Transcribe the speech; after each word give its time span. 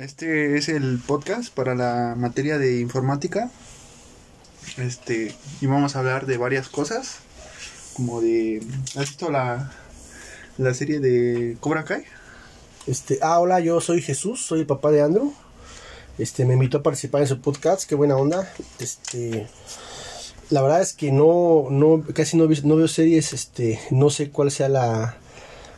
Este 0.00 0.56
es 0.56 0.70
el 0.70 0.98
podcast 1.06 1.52
para 1.52 1.74
la 1.74 2.14
materia 2.16 2.56
de 2.56 2.80
informática. 2.80 3.50
Este, 4.78 5.34
y 5.60 5.66
vamos 5.66 5.94
a 5.94 5.98
hablar 5.98 6.24
de 6.24 6.38
varias 6.38 6.70
cosas. 6.70 7.18
Como 7.92 8.22
de. 8.22 8.62
¿Has 8.96 9.10
visto 9.10 9.30
la, 9.30 9.70
la 10.56 10.72
serie 10.72 11.00
de 11.00 11.58
Cobra 11.60 11.84
Kai? 11.84 12.04
Este, 12.86 13.18
ah, 13.20 13.40
hola, 13.40 13.60
yo 13.60 13.82
soy 13.82 14.00
Jesús, 14.00 14.40
soy 14.40 14.60
el 14.60 14.66
papá 14.66 14.90
de 14.90 15.02
Andrew. 15.02 15.34
Este, 16.16 16.46
me 16.46 16.54
invitó 16.54 16.78
a 16.78 16.82
participar 16.82 17.20
en 17.20 17.28
su 17.28 17.42
podcast, 17.42 17.86
qué 17.86 17.94
buena 17.94 18.16
onda. 18.16 18.50
Este, 18.78 19.48
la 20.48 20.62
verdad 20.62 20.80
es 20.80 20.94
que 20.94 21.12
no, 21.12 21.66
no, 21.68 22.02
casi 22.14 22.38
no, 22.38 22.48
veo 22.48 22.88
series, 22.88 23.34
este, 23.34 23.78
no 23.90 24.08
sé 24.08 24.30
cuál 24.30 24.50
sea 24.50 24.70
la, 24.70 25.18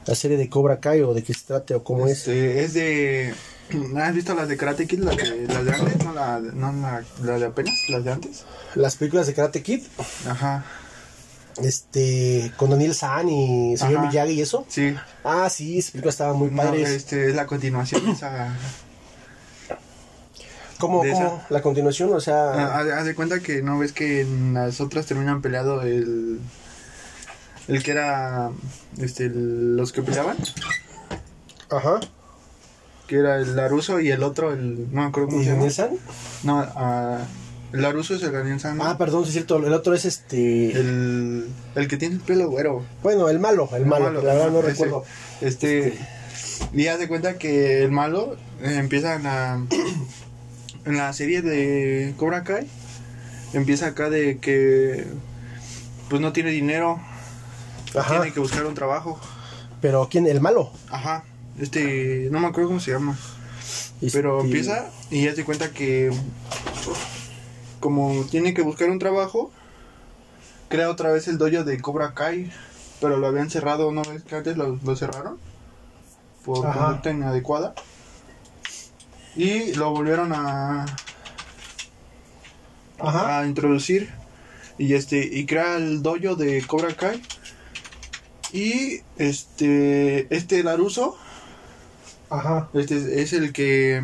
la 0.06 0.14
serie 0.14 0.36
de 0.36 0.48
Cobra 0.48 0.78
Kai 0.78 1.00
o 1.00 1.12
de 1.12 1.24
qué 1.24 1.34
se 1.34 1.44
trate 1.44 1.74
o 1.74 1.82
cómo 1.82 2.06
es. 2.06 2.28
Este, 2.28 2.62
es 2.62 2.74
de. 2.74 3.34
¿Has 3.96 4.14
visto 4.14 4.34
las 4.34 4.48
de 4.48 4.56
Karate 4.56 4.86
Kid? 4.86 5.00
Las 5.00 5.16
de, 5.16 5.46
las 5.48 5.64
de 5.64 5.72
antes, 5.72 6.04
no, 6.04 6.12
la, 6.12 6.38
no 6.40 6.72
la, 6.72 7.02
la 7.22 7.38
de 7.38 7.46
apenas, 7.46 7.74
las 7.88 8.04
de 8.04 8.12
antes. 8.12 8.44
Las 8.74 8.96
películas 8.96 9.26
de 9.26 9.34
Karate 9.34 9.62
Kid, 9.62 9.82
Ajá, 10.28 10.64
este, 11.62 12.52
con 12.56 12.70
Daniel 12.70 12.94
San 12.94 13.28
y 13.28 13.76
señor. 13.76 14.06
Miyagi 14.06 14.32
y 14.32 14.40
eso. 14.42 14.64
sí. 14.68 14.94
Ah, 15.24 15.48
sí, 15.50 15.78
esa 15.78 15.92
película 15.92 16.10
estaba 16.10 16.32
muy 16.34 16.50
No, 16.50 16.62
padre. 16.62 16.82
este 16.94 17.28
es 17.28 17.34
la 17.36 17.46
continuación 17.46 18.04
de 18.06 18.12
esa. 18.12 18.54
¿Cómo, 20.78 21.02
de 21.04 21.12
cómo? 21.12 21.26
esa. 21.38 21.46
La 21.50 21.62
continuación, 21.62 22.12
o 22.12 22.20
sea, 22.20 22.52
Ah, 22.54 22.78
Haz 22.80 22.86
haz 22.90 23.04
de 23.04 23.14
cuenta 23.14 23.40
que 23.40 23.62
no 23.62 23.78
ves 23.78 23.92
que 23.92 24.22
en 24.22 24.54
las 24.54 24.80
otras 24.80 25.06
terminan 25.06 25.40
peleado 25.42 25.82
el. 25.82 26.40
El 27.68 27.82
que 27.84 27.92
era. 27.92 28.50
Este, 28.98 29.26
el- 29.26 29.76
los 29.76 29.92
que 29.92 30.02
peleaban. 30.02 30.36
ajá. 31.70 32.00
Que 33.06 33.16
era 33.16 33.36
el 33.36 33.56
Laruso 33.56 34.00
y 34.00 34.10
el 34.10 34.22
otro, 34.22 34.52
el. 34.52 34.92
No 34.92 35.02
me 35.02 35.08
acuerdo 35.08 35.28
cómo 35.30 35.42
¿Y 35.42 35.44
se 35.44 35.50
llama. 35.52 35.70
San? 35.70 35.90
No, 36.44 36.60
ah, 36.60 37.18
el 37.72 37.82
Laruso 37.82 38.14
es 38.14 38.22
el 38.22 38.32
Daniel 38.32 38.60
San. 38.60 38.80
Ah, 38.82 38.98
perdón, 38.98 39.22
sí 39.24 39.28
es 39.28 39.32
cierto, 39.34 39.56
el 39.56 39.72
otro 39.72 39.94
es 39.94 40.04
este... 40.04 40.72
El, 40.72 41.48
el 41.74 41.88
que 41.88 41.96
tiene 41.96 42.16
el 42.16 42.20
pelo 42.20 42.50
güero. 42.50 42.82
Bueno, 43.02 43.30
el 43.30 43.38
malo, 43.38 43.68
el 43.72 43.86
malo, 43.86 44.06
malo, 44.06 44.22
la 44.22 44.34
verdad 44.34 44.50
no 44.50 44.58
ese. 44.60 44.68
recuerdo. 44.68 45.04
Este. 45.40 45.98
Y 46.74 46.86
haz 46.88 46.98
de 46.98 47.08
cuenta 47.08 47.38
que 47.38 47.82
el 47.82 47.90
malo 47.90 48.36
eh, 48.62 48.76
empieza 48.76 49.14
en 49.14 49.22
la. 49.24 49.64
En 50.84 50.96
la 50.96 51.12
serie 51.12 51.42
de 51.42 52.12
Cobra 52.16 52.42
Kai. 52.42 52.66
Empieza 53.52 53.86
acá 53.86 54.10
de 54.10 54.38
que. 54.38 55.06
Pues 56.10 56.20
no 56.20 56.32
tiene 56.32 56.50
dinero. 56.50 57.00
Ajá. 57.94 58.16
Tiene 58.16 58.34
que 58.34 58.40
buscar 58.40 58.66
un 58.66 58.74
trabajo. 58.74 59.20
Pero 59.80 60.08
¿quién? 60.10 60.26
El 60.26 60.40
malo. 60.40 60.72
Ajá. 60.90 61.22
Este. 61.58 62.28
No 62.30 62.40
me 62.40 62.46
acuerdo 62.48 62.68
cómo 62.70 62.80
se 62.80 62.92
llama. 62.92 63.16
Pero 64.12 64.38
Este, 64.38 64.46
empieza 64.46 64.90
y 65.10 65.24
ya 65.24 65.34
se 65.34 65.44
cuenta 65.44 65.70
que. 65.70 66.10
Como 67.80 68.24
tiene 68.30 68.54
que 68.54 68.62
buscar 68.62 68.90
un 68.90 68.98
trabajo. 68.98 69.50
Crea 70.68 70.88
otra 70.90 71.10
vez 71.12 71.28
el 71.28 71.38
dojo 71.38 71.64
de 71.64 71.80
Cobra 71.80 72.14
Kai. 72.14 72.50
Pero 73.00 73.16
lo 73.18 73.26
habían 73.26 73.50
cerrado, 73.50 73.90
¿no 73.92 74.02
ves 74.02 74.22
que 74.22 74.36
antes 74.36 74.56
lo, 74.56 74.78
lo 74.82 74.96
cerraron? 74.96 75.38
Por 76.44 76.66
Ajá. 76.66 76.78
conducta 76.86 77.10
inadecuada. 77.10 77.74
Y 79.34 79.74
lo 79.74 79.90
volvieron 79.90 80.32
a, 80.32 80.86
Ajá. 82.98 83.40
a 83.40 83.46
introducir. 83.46 84.10
Y 84.78 84.94
este. 84.94 85.18
Y 85.24 85.46
crea 85.46 85.76
el 85.76 86.02
dojo 86.02 86.36
de 86.36 86.62
Cobra 86.66 86.94
Kai. 86.94 87.20
Y 88.52 89.00
este. 89.18 90.34
Este 90.34 90.62
Laruso. 90.62 91.16
Ajá. 92.32 92.68
Este 92.74 93.20
es 93.22 93.32
el 93.32 93.52
que 93.52 94.02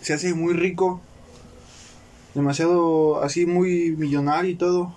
se 0.00 0.14
hace 0.14 0.34
muy 0.34 0.54
rico. 0.54 1.00
Demasiado 2.34 3.22
así 3.22 3.46
muy 3.46 3.92
millonario 3.96 4.50
y 4.50 4.54
todo. 4.54 4.94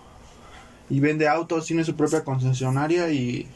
Y 0.90 1.00
vende 1.00 1.28
autos, 1.28 1.66
tiene 1.66 1.84
su 1.84 1.96
propia 1.96 2.24
concesionaria 2.24 3.10
y 3.10 3.48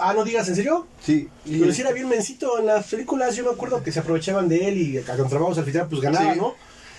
Ah, 0.00 0.12
no 0.14 0.22
digas, 0.22 0.48
¿en 0.48 0.54
serio? 0.54 0.86
sí, 1.02 1.28
y 1.44 1.58
Pero 1.58 1.72
si 1.72 1.80
era 1.80 1.90
bien 1.90 2.08
mencito 2.08 2.60
en 2.60 2.66
las 2.66 2.86
películas, 2.86 3.34
yo 3.34 3.42
me 3.44 3.50
acuerdo 3.50 3.82
que 3.82 3.90
se 3.90 3.98
aprovechaban 3.98 4.48
de 4.48 4.68
él 4.68 4.76
y 4.78 4.98
a 4.98 5.16
contrabajos 5.16 5.58
al 5.58 5.64
final 5.64 5.88
pues 5.88 6.00
ganaba, 6.00 6.34
Sí. 6.34 6.38
¿no? 6.38 6.54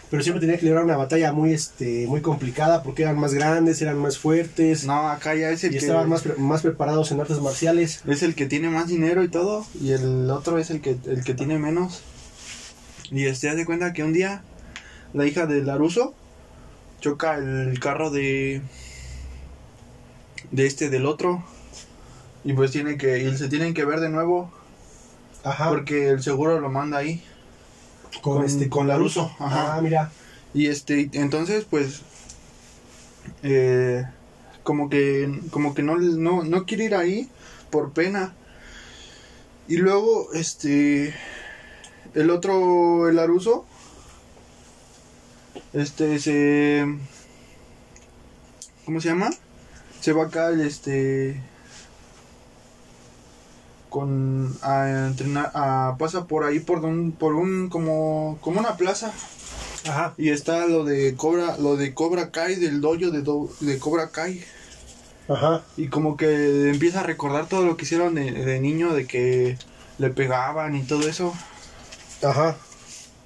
Pero 0.09 0.23
siempre 0.23 0.41
tenía 0.41 0.57
que 0.57 0.65
librar 0.65 0.83
una 0.83 0.97
batalla 0.97 1.31
muy 1.31 1.53
este 1.53 2.07
muy 2.07 2.21
complicada 2.21 2.81
porque 2.81 3.03
eran 3.03 3.19
más 3.19 3.33
grandes, 3.35 3.79
eran 3.81 3.97
más 3.99 4.17
fuertes 4.17 4.85
no, 4.85 5.07
acá 5.07 5.35
ya 5.35 5.51
es 5.51 5.63
el 5.63 5.69
y 5.69 5.73
que 5.73 5.77
estaban 5.79 6.09
más, 6.09 6.23
pre- 6.23 6.33
más 6.35 6.63
preparados 6.63 7.11
en 7.11 7.19
artes 7.21 7.39
marciales. 7.39 8.01
es 8.07 8.23
el 8.23 8.33
que 8.33 8.47
tiene 8.47 8.69
más 8.69 8.87
dinero 8.87 9.23
y 9.23 9.27
todo 9.29 9.65
y 9.79 9.91
el 9.91 10.29
otro 10.31 10.57
es 10.57 10.71
el 10.71 10.81
que 10.81 10.97
el 11.05 11.23
que 11.23 11.33
tiene 11.35 11.59
menos. 11.59 12.01
Y 13.11 13.25
este 13.25 13.49
hace 13.49 13.65
cuenta 13.65 13.93
que 13.93 14.03
un 14.03 14.13
día 14.13 14.43
la 15.13 15.25
hija 15.27 15.45
de 15.45 15.61
Laruso 15.63 16.15
choca 17.01 17.35
el 17.35 17.79
carro 17.79 18.09
de 18.09 18.61
de 20.51 20.65
este 20.65 20.89
del 20.89 21.05
otro 21.05 21.43
y 22.43 22.53
pues 22.53 22.71
tiene 22.71 22.97
que 22.97 23.19
y 23.23 23.37
se 23.37 23.47
tienen 23.49 23.73
que 23.75 23.85
ver 23.85 23.99
de 23.99 24.09
nuevo 24.09 24.51
Ajá. 25.43 25.69
porque 25.69 26.09
el 26.09 26.23
seguro 26.23 26.59
lo 26.59 26.69
manda 26.69 26.97
ahí 26.97 27.23
con, 28.21 28.37
con- 28.37 28.45
este 28.45 28.69
con 28.69 28.87
Laruso. 28.87 29.31
ajá. 29.39 29.75
Ah, 29.77 29.81
mira. 29.81 30.11
y 30.53 30.67
este 30.67 31.09
entonces 31.13 31.65
pues 31.69 32.01
eh, 33.43 34.05
como 34.63 34.89
que 34.89 35.39
como 35.51 35.73
que 35.73 35.83
no, 35.83 35.97
no 35.97 36.43
no 36.43 36.65
quiere 36.65 36.85
ir 36.85 36.95
ahí 36.95 37.29
por 37.69 37.91
pena 37.91 38.33
y 39.67 39.77
luego 39.77 40.33
este 40.33 41.13
el 42.15 42.29
otro 42.31 43.07
el 43.07 43.19
Aruso 43.19 43.65
este 45.73 46.17
se 46.19 46.85
¿cómo 48.85 48.99
se 49.01 49.09
llama? 49.09 49.29
se 50.01 50.13
va 50.13 50.25
acá 50.25 50.49
el 50.49 50.61
este 50.61 51.39
con 53.89 54.55
a 54.61 55.07
entrenar 55.07 55.51
a, 55.53 55.95
pasa 55.97 56.25
por 56.25 56.43
ahí 56.43 56.59
por 56.59 56.85
un 56.85 57.11
por 57.11 57.35
un 57.35 57.69
como 57.69 58.37
como 58.41 58.59
una 58.59 58.77
plaza 58.77 59.11
Ajá. 59.87 60.13
y 60.17 60.29
está 60.29 60.67
lo 60.67 60.83
de 60.83 61.15
Cobra, 61.15 61.57
lo 61.57 61.75
de 61.77 61.93
Cobra 61.93 62.31
Kai, 62.31 62.55
del 62.55 62.81
dojo 62.81 63.11
de, 63.11 63.21
do- 63.21 63.49
de 63.61 63.79
Cobra 63.79 64.09
Kai. 64.09 64.43
Ajá. 65.27 65.63
Y 65.77 65.87
como 65.87 66.17
que 66.17 66.69
empieza 66.69 67.01
a 67.01 67.03
recordar 67.03 67.47
todo 67.47 67.63
lo 67.65 67.77
que 67.77 67.85
hicieron 67.85 68.15
de, 68.15 68.31
de 68.31 68.59
niño, 68.59 68.93
de 68.93 69.05
que 69.05 69.57
le 69.99 70.09
pegaban 70.09 70.75
y 70.75 70.83
todo 70.83 71.07
eso. 71.07 71.33
Ajá. 72.23 72.57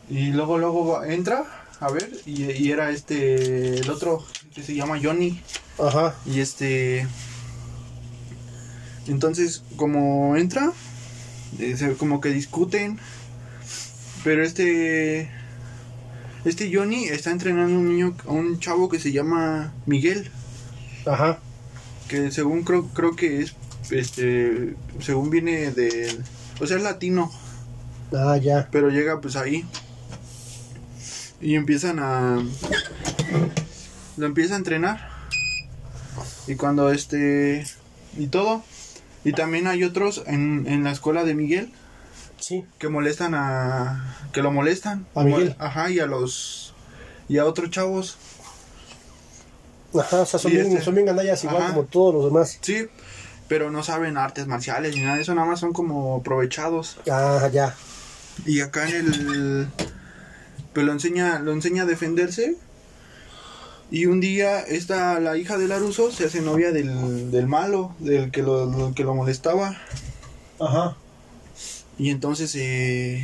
Y 0.10 0.28
luego, 0.32 0.58
luego 0.58 1.04
entra 1.04 1.46
a 1.80 1.90
ver, 1.92 2.12
y, 2.26 2.44
y 2.52 2.72
era 2.72 2.92
este, 2.92 3.80
el 3.80 3.90
otro, 3.90 4.24
que 4.54 4.64
se 4.64 4.76
llama 4.76 5.00
Johnny. 5.02 5.42
Ajá. 5.80 6.16
Y 6.26 6.40
este... 6.40 7.08
Entonces, 9.08 9.64
como 9.76 10.36
entra, 10.38 10.72
eh, 11.60 11.96
como 11.98 12.22
que 12.22 12.30
discuten. 12.30 13.00
Pero 14.24 14.44
este... 14.44 15.30
Este 16.46 16.70
Johnny 16.74 17.06
está 17.06 17.32
entrenando 17.32 17.76
a 17.76 17.80
un 17.80 17.88
niño, 17.88 18.16
a 18.28 18.32
un 18.32 18.60
chavo 18.60 18.90
que 18.90 19.00
se 19.00 19.14
llama 19.14 19.74
Miguel. 19.86 20.30
Ajá. 21.06 21.40
que 22.08 22.32
según 22.32 22.64
creo 22.64 22.88
creo 22.90 23.16
que 23.16 23.42
es 23.42 23.56
este 23.92 24.76
según 25.02 25.30
viene 25.30 25.72
de 25.72 26.18
o 26.62 26.68
sea 26.68 26.78
es 26.78 26.84
latino 26.84 27.30
Ah, 28.14 28.38
ya. 28.38 28.70
pero 28.72 28.90
llega 28.90 29.20
pues 29.20 29.36
ahí 29.36 29.66
y 31.42 31.56
empiezan 31.56 32.00
a 32.00 32.42
lo 34.18 34.26
empieza 34.26 34.54
a 34.54 34.58
entrenar 34.58 35.10
y 36.48 36.56
cuando 36.56 36.90
este 36.92 37.66
y 38.18 38.28
todo 38.28 38.64
y 39.24 39.32
también 39.34 39.68
hay 39.68 39.84
otros 39.84 40.24
en, 40.28 40.66
en 40.68 40.84
la 40.84 40.92
escuela 40.92 41.24
de 41.24 41.34
Miguel 41.36 41.72
Sí. 42.40 42.66
que 42.78 42.90
molestan 42.90 43.34
a 43.36 44.18
que 44.34 44.42
lo 44.42 44.52
molestan 44.52 45.06
¿A 45.16 45.24
Miguel? 45.24 45.56
ajá 45.60 45.90
y 45.92 46.00
a 46.00 46.06
los 46.06 46.74
y 47.30 47.38
a 47.38 47.46
otros 47.46 47.70
chavos 47.72 48.18
Ajá, 49.98 50.22
o 50.22 50.26
sea, 50.26 50.40
son, 50.40 50.52
bien, 50.52 50.68
este- 50.68 50.82
son 50.84 50.96
bien 50.96 51.06
gandallas 51.06 51.44
igual 51.44 51.62
Ajá. 51.64 51.74
como 51.74 51.86
todos 51.86 52.14
los 52.14 52.26
demás. 52.26 52.58
sí 52.62 52.88
pero 53.48 53.70
no 53.72 53.84
saben 53.84 54.18
artes 54.18 54.48
marciales 54.48 54.96
ni 54.96 55.02
nada 55.02 55.16
de 55.18 55.22
eso 55.22 55.36
nada 55.36 55.48
más 55.48 55.60
son 55.60 55.74
como 55.74 56.18
aprovechados 56.18 56.98
Ah, 57.12 57.48
ya. 57.52 57.76
Y 58.48 58.62
acá 58.62 58.90
en 58.90 58.96
el. 58.96 59.68
Pues 60.74 60.84
lo 60.88 60.92
enseña, 60.92 61.38
lo 61.38 61.52
enseña 61.52 61.84
a 61.84 61.86
defenderse. 61.86 62.56
Y 63.94 64.08
un 64.08 64.20
día, 64.20 64.60
esta, 64.62 65.20
la 65.20 65.38
hija 65.38 65.56
de 65.60 65.68
Laruso 65.68 66.12
se 66.12 66.26
hace 66.26 66.42
novia 66.42 66.72
del, 66.72 67.30
del 67.30 67.46
malo, 67.46 67.94
del 68.00 68.32
que 68.32 68.42
lo, 68.42 68.66
lo 68.66 68.96
que 68.96 69.04
lo 69.04 69.14
molestaba. 69.14 69.80
Ajá. 70.60 70.98
Y 72.00 72.10
entonces 72.10 72.56
eh, 72.56 73.24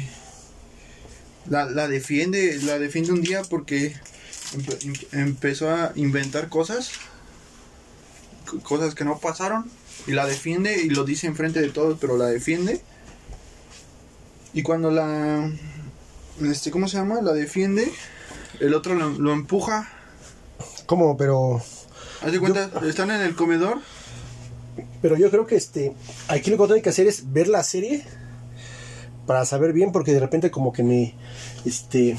la, 1.50 1.66
la 1.66 1.88
defiende, 1.88 2.60
la 2.62 2.78
defiende 2.78 3.14
un 3.14 3.24
día 3.24 3.42
porque 3.50 3.96
empe- 4.54 4.86
em- 4.86 5.20
empezó 5.20 5.72
a 5.72 5.92
inventar 5.96 6.50
cosas, 6.50 6.92
cosas 8.62 8.94
que 8.94 9.06
no 9.06 9.18
pasaron. 9.18 9.72
Y 10.06 10.12
la 10.12 10.28
defiende 10.28 10.84
y 10.84 10.92
lo 10.92 11.04
dice 11.04 11.26
enfrente 11.26 11.62
de 11.62 11.70
todos, 11.70 11.98
pero 12.00 12.16
la 12.16 12.28
defiende. 12.28 12.80
Y 14.54 14.62
cuando 14.62 14.92
la 14.92 15.52
este, 16.44 16.70
¿cómo 16.70 16.88
se 16.88 16.98
llama? 16.98 17.24
La 17.24 17.34
defiende, 17.34 17.92
el 18.60 18.76
otro 18.76 18.94
lo, 18.94 19.10
lo 19.10 19.34
empuja. 19.34 19.96
¿Cómo? 20.90 21.16
Pero, 21.18 21.62
Haz 22.24 22.32
de 22.32 22.40
cuenta, 22.40 22.68
están 22.90 23.12
en 23.12 23.22
el 23.22 23.36
comedor. 23.36 23.78
pero 25.04 25.16
yo 25.18 25.30
creo 25.30 25.46
que 25.46 25.56
este, 25.56 25.94
aquí 26.28 26.50
lo 26.50 26.68
que 26.68 26.74
hay 26.74 26.82
que 26.82 26.90
hacer 26.90 27.06
es 27.06 27.32
ver 27.32 27.48
la 27.48 27.62
serie 27.64 28.04
para 29.28 29.46
saber 29.46 29.72
bien, 29.72 29.92
porque 29.92 30.14
de 30.14 30.20
repente 30.20 30.50
como 30.50 30.74
que 30.74 30.82
me, 30.82 31.14
este, 31.64 32.18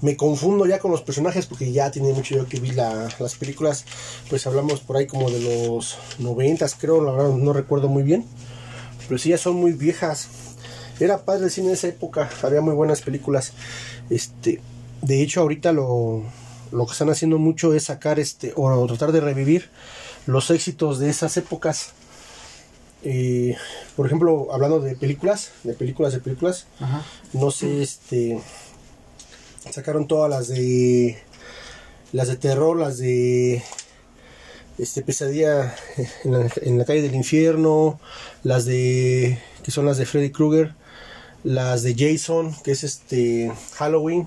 me 0.00 0.16
confundo 0.16 0.64
ya 0.64 0.78
con 0.78 0.90
los 0.90 1.02
personajes, 1.02 1.44
porque 1.44 1.72
ya 1.72 1.90
tiene 1.90 2.14
mucho 2.14 2.34
yo 2.34 2.46
que 2.48 2.58
vi 2.58 2.70
la- 2.70 3.10
las 3.18 3.34
películas, 3.34 3.84
pues 4.30 4.46
hablamos 4.46 4.80
por 4.80 4.96
ahí 4.96 5.06
como 5.06 5.30
de 5.30 5.40
los 5.40 5.98
noventas, 6.20 6.74
creo, 6.74 7.04
la 7.04 7.12
verdad 7.12 7.34
no 7.34 7.52
recuerdo 7.52 7.88
muy 7.88 8.02
bien, 8.02 8.24
pero 9.06 9.18
sí 9.18 9.28
ya 9.28 9.36
son 9.36 9.56
muy 9.56 9.72
viejas. 9.72 10.28
Era 11.00 11.18
padre 11.26 11.44
el 11.44 11.50
cine 11.50 11.66
en 11.68 11.74
esa 11.74 11.88
época, 11.88 12.30
había 12.42 12.62
muy 12.62 12.72
buenas 12.74 13.02
películas. 13.02 13.52
Este, 14.08 14.62
de 15.02 15.20
hecho 15.22 15.42
ahorita 15.42 15.72
lo, 15.72 16.22
lo 16.72 16.86
que 16.86 16.92
están 16.92 17.10
haciendo 17.10 17.38
mucho 17.38 17.74
es 17.74 17.84
sacar 17.84 18.18
este 18.18 18.52
o 18.56 18.86
tratar 18.86 19.12
de 19.12 19.20
revivir 19.20 19.70
los 20.26 20.50
éxitos 20.50 20.98
de 20.98 21.10
esas 21.10 21.36
épocas. 21.36 21.92
Eh, 23.04 23.56
por 23.96 24.06
ejemplo, 24.06 24.48
hablando 24.52 24.80
de 24.80 24.94
películas, 24.94 25.50
de 25.64 25.74
películas, 25.74 26.12
de 26.12 26.20
películas, 26.20 26.66
Ajá. 26.80 27.02
no 27.32 27.50
sé, 27.50 27.82
este 27.82 28.40
sacaron 29.70 30.06
todas 30.06 30.30
las 30.30 30.48
de 30.48 31.18
las 32.12 32.28
de 32.28 32.36
terror, 32.36 32.78
las 32.78 32.98
de 32.98 33.62
este 34.78 35.02
pesadilla 35.02 35.74
en 36.24 36.32
la, 36.32 36.50
en 36.62 36.78
la 36.78 36.84
calle 36.84 37.02
del 37.02 37.14
infierno, 37.14 38.00
las 38.42 38.64
de 38.64 39.38
que 39.62 39.70
son 39.70 39.86
las 39.86 39.98
de 39.98 40.06
Freddy 40.06 40.30
Krueger, 40.30 40.74
las 41.44 41.82
de 41.82 41.94
Jason, 41.96 42.54
que 42.62 42.72
es 42.72 42.84
este 42.84 43.52
Halloween. 43.74 44.26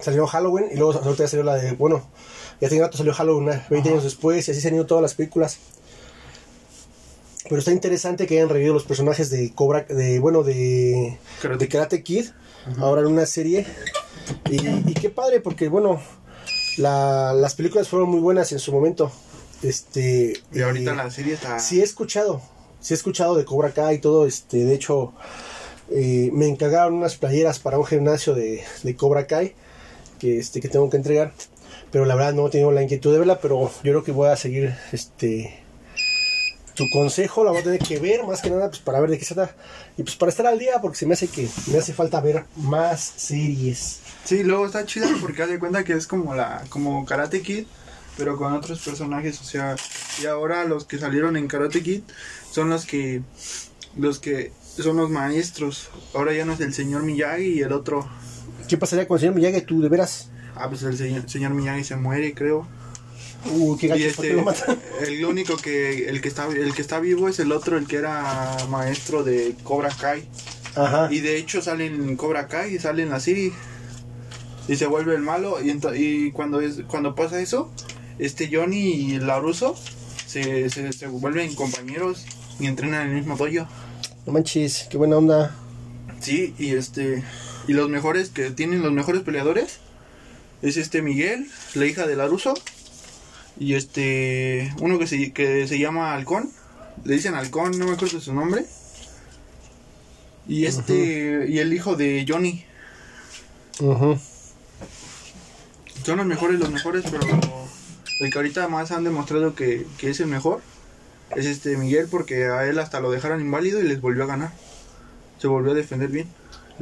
Salió 0.00 0.26
Halloween 0.26 0.66
y 0.72 0.76
luego 0.76 0.92
ahorita 1.00 1.26
salió 1.28 1.44
la 1.44 1.54
de, 1.56 1.72
bueno, 1.72 2.02
ya 2.60 2.68
tiene 2.68 2.84
rato 2.84 2.96
salió 2.98 3.12
Halloween, 3.14 3.46
¿no? 3.46 3.52
20 3.70 3.76
Ajá. 3.80 3.88
años 3.90 4.04
después 4.04 4.46
y 4.48 4.50
así 4.50 4.60
se 4.60 4.68
han 4.68 4.74
ido 4.74 4.86
todas 4.86 5.02
las 5.02 5.14
películas. 5.14 5.58
Pero 7.44 7.58
está 7.58 7.72
interesante 7.72 8.26
que 8.26 8.34
hayan 8.36 8.48
revivido 8.48 8.74
los 8.74 8.84
personajes 8.84 9.30
de 9.30 9.52
Cobra, 9.54 9.82
de 9.88 10.18
bueno, 10.20 10.42
de, 10.42 11.18
Karate 11.42 11.64
de 11.64 11.68
Karate 11.68 12.02
Kid, 12.02 12.26
ahora 12.78 13.00
en 13.00 13.08
una 13.08 13.26
serie. 13.26 13.66
Y, 14.50 14.68
y 14.68 14.94
qué 14.94 15.10
padre, 15.10 15.40
porque 15.40 15.68
bueno, 15.68 16.00
la- 16.76 17.32
las 17.32 17.54
películas 17.54 17.88
fueron 17.88 18.08
muy 18.10 18.20
buenas 18.20 18.52
en 18.52 18.58
su 18.60 18.72
momento. 18.72 19.10
Este, 19.62 20.34
Y 20.52 20.60
ahorita 20.62 20.92
eh, 20.92 20.96
la 20.96 21.10
serie 21.10 21.34
está. 21.34 21.58
Sí 21.58 21.80
he 21.80 21.82
escuchado, 21.84 22.40
sí 22.80 22.94
he 22.94 22.96
escuchado 22.96 23.34
de 23.34 23.44
Cobra 23.44 23.72
Kai 23.72 23.96
y 23.96 23.98
todo, 23.98 24.26
este, 24.26 24.58
de 24.64 24.74
hecho, 24.74 25.12
eh, 25.90 26.30
me 26.32 26.46
encargaron 26.46 26.94
unas 26.94 27.16
playeras 27.16 27.58
para 27.58 27.78
un 27.78 27.84
gimnasio 27.84 28.34
de, 28.34 28.62
de 28.84 28.96
Cobra 28.96 29.26
Kai 29.26 29.54
que, 30.20 30.38
este, 30.38 30.60
que 30.60 30.68
tengo 30.68 30.88
que 30.90 30.98
entregar, 30.98 31.32
pero 31.90 32.04
la 32.04 32.14
verdad 32.14 32.34
no 32.34 32.46
he 32.46 32.50
tenido 32.50 32.70
la 32.70 32.82
inquietud 32.82 33.12
de 33.12 33.18
verla, 33.18 33.40
pero 33.40 33.70
yo 33.82 33.92
creo 33.92 34.04
que 34.04 34.12
voy 34.12 34.28
a 34.28 34.36
seguir, 34.36 34.74
este, 34.92 35.58
tu 36.74 36.84
consejo, 36.92 37.42
la 37.42 37.50
voy 37.50 37.60
a 37.60 37.64
tener 37.64 37.80
que 37.80 37.98
ver, 37.98 38.24
más 38.24 38.40
que 38.40 38.50
nada, 38.50 38.68
pues 38.68 38.80
para 38.80 39.00
ver 39.00 39.10
de 39.10 39.18
qué 39.18 39.24
se 39.24 39.34
trata, 39.34 39.56
y 39.96 40.02
pues 40.02 40.16
para 40.16 40.30
estar 40.30 40.46
al 40.46 40.58
día, 40.58 40.80
porque 40.80 40.98
se 40.98 41.06
me 41.06 41.14
hace 41.14 41.26
que 41.26 41.48
me 41.66 41.78
hace 41.78 41.92
falta 41.92 42.20
ver 42.20 42.44
más 42.56 43.00
series. 43.16 44.00
Sí, 44.24 44.44
luego 44.44 44.66
está 44.66 44.86
chida 44.86 45.08
porque 45.20 45.42
haz 45.42 45.48
de 45.48 45.58
cuenta 45.58 45.82
que 45.82 45.94
es 45.94 46.06
como 46.06 46.34
la 46.34 46.62
como 46.68 47.04
Karate 47.04 47.42
Kid, 47.42 47.64
pero 48.16 48.36
con 48.36 48.52
otros 48.52 48.80
personajes, 48.80 49.40
o 49.40 49.44
sea, 49.44 49.76
y 50.22 50.26
ahora 50.26 50.64
los 50.64 50.84
que 50.84 50.98
salieron 50.98 51.36
en 51.36 51.48
Karate 51.48 51.82
Kid 51.82 52.02
son 52.52 52.70
los 52.70 52.84
que 52.84 53.22
los 53.96 54.18
que 54.18 54.52
son 54.78 54.96
los 54.96 55.10
maestros. 55.10 55.88
Ahora 56.14 56.32
ya 56.32 56.44
no 56.44 56.52
es 56.52 56.60
el 56.60 56.74
señor 56.74 57.02
Miyagi 57.02 57.58
y 57.58 57.62
el 57.62 57.72
otro, 57.72 58.08
¿Qué 58.68 58.76
pasaría 58.76 59.06
con 59.06 59.16
el 59.16 59.20
señor 59.20 59.34
Miyagi, 59.34 59.62
tú, 59.62 59.80
de 59.80 59.88
veras? 59.88 60.28
ah, 60.56 60.68
pues 60.68 60.82
el 60.82 60.96
señor, 60.96 61.28
señor 61.28 61.52
Miyagi 61.54 61.84
se 61.84 61.96
muere, 61.96 62.34
creo. 62.34 62.66
Uy, 63.52 63.78
qué 63.78 63.86
Y 63.86 63.88
gachos, 63.88 64.14
¿por 64.16 64.24
qué 64.24 64.30
este, 64.30 64.40
lo 64.40 64.44
matan? 64.44 64.78
el 65.06 65.24
único 65.24 65.56
que 65.56 66.08
el 66.08 66.20
que 66.20 66.28
está 66.28 66.46
el 66.46 66.74
que 66.74 66.82
está 66.82 67.00
vivo 67.00 67.28
es 67.28 67.38
el 67.38 67.52
otro, 67.52 67.78
el 67.78 67.86
que 67.86 67.96
era 67.96 68.56
maestro 68.68 69.24
de 69.24 69.54
Cobra 69.62 69.88
Kai. 69.88 70.28
Ajá. 70.76 71.08
Y 71.10 71.20
de 71.20 71.36
hecho 71.38 71.62
sale 71.62 71.86
en 71.86 72.16
Cobra 72.16 72.46
Kai 72.48 72.74
y 72.74 72.78
sale 72.78 73.02
en 73.02 73.08
la 73.10 73.18
serie. 73.20 73.52
Y 74.68 74.76
se 74.76 74.86
vuelve 74.86 75.14
el 75.14 75.22
malo. 75.22 75.56
Y 75.62 76.30
cuando 76.32 76.60
es 76.60 76.82
cuando 76.86 77.14
pasa 77.14 77.40
eso, 77.40 77.72
este 78.18 78.50
Johnny 78.52 78.92
y 78.92 79.18
Laruso 79.18 79.74
se, 80.26 80.68
se, 80.70 80.92
se 80.92 81.06
vuelven 81.08 81.54
compañeros 81.54 82.26
y 82.60 82.66
entrenan 82.66 83.02
en 83.02 83.08
el 83.08 83.16
mismo 83.16 83.36
dojo. 83.36 83.66
No 84.26 84.32
manches, 84.34 84.86
qué 84.90 84.98
buena 84.98 85.16
onda. 85.16 85.56
Sí, 86.20 86.54
y 86.58 86.74
este. 86.74 87.24
Y 87.70 87.72
los 87.72 87.88
mejores 87.88 88.30
que 88.30 88.50
tienen 88.50 88.82
los 88.82 88.90
mejores 88.90 89.22
peleadores 89.22 89.78
es 90.60 90.76
este 90.76 91.02
Miguel, 91.02 91.48
la 91.74 91.86
hija 91.86 92.04
de 92.04 92.16
Laruso. 92.16 92.52
Y 93.60 93.74
este. 93.74 94.74
Uno 94.80 94.98
que 94.98 95.06
se, 95.06 95.32
que 95.32 95.68
se 95.68 95.78
llama 95.78 96.12
Halcón. 96.12 96.50
Le 97.04 97.14
dicen 97.14 97.36
Halcón, 97.36 97.78
no 97.78 97.86
me 97.86 97.92
acuerdo 97.92 98.20
su 98.20 98.34
nombre. 98.34 98.66
Y 100.48 100.66
este. 100.66 101.46
Y 101.48 101.60
el 101.60 101.72
hijo 101.72 101.94
de 101.94 102.26
Johnny. 102.28 102.64
Son 106.04 106.16
los 106.16 106.26
mejores, 106.26 106.58
los 106.58 106.72
mejores, 106.72 107.04
pero 107.08 107.22
el 107.22 108.32
que 108.32 108.36
ahorita 108.36 108.66
más 108.66 108.90
han 108.90 109.04
demostrado 109.04 109.54
que, 109.54 109.86
que 109.96 110.10
es 110.10 110.18
el 110.18 110.26
mejor 110.26 110.60
es 111.36 111.46
este 111.46 111.76
Miguel, 111.76 112.08
porque 112.10 112.46
a 112.46 112.66
él 112.66 112.80
hasta 112.80 112.98
lo 112.98 113.12
dejaron 113.12 113.40
inválido 113.40 113.78
y 113.78 113.84
les 113.84 114.00
volvió 114.00 114.24
a 114.24 114.26
ganar. 114.26 114.50
Se 115.38 115.46
volvió 115.46 115.70
a 115.70 115.76
defender 115.76 116.08
bien. 116.08 116.26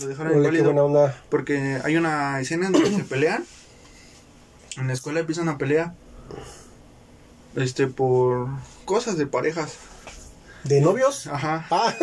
Lo 0.00 0.06
dejaron 0.08 0.32
qué 0.32 0.38
inválido. 0.38 0.64
buena 0.64 0.82
onda. 0.82 1.22
Porque 1.30 1.80
hay 1.84 1.96
una 1.96 2.40
escena 2.40 2.66
en 2.66 2.72
donde 2.72 2.90
se 2.94 3.04
pelean. 3.04 3.44
En 4.76 4.86
la 4.86 4.92
escuela 4.92 5.20
empiezan 5.20 5.48
a 5.48 5.58
pelear. 5.58 5.92
Este, 7.56 7.86
por 7.86 8.48
cosas 8.84 9.16
de 9.18 9.26
parejas. 9.26 9.74
¿De 10.64 10.80
novios? 10.80 11.26
Ajá. 11.26 11.66
Ah, 11.70 11.94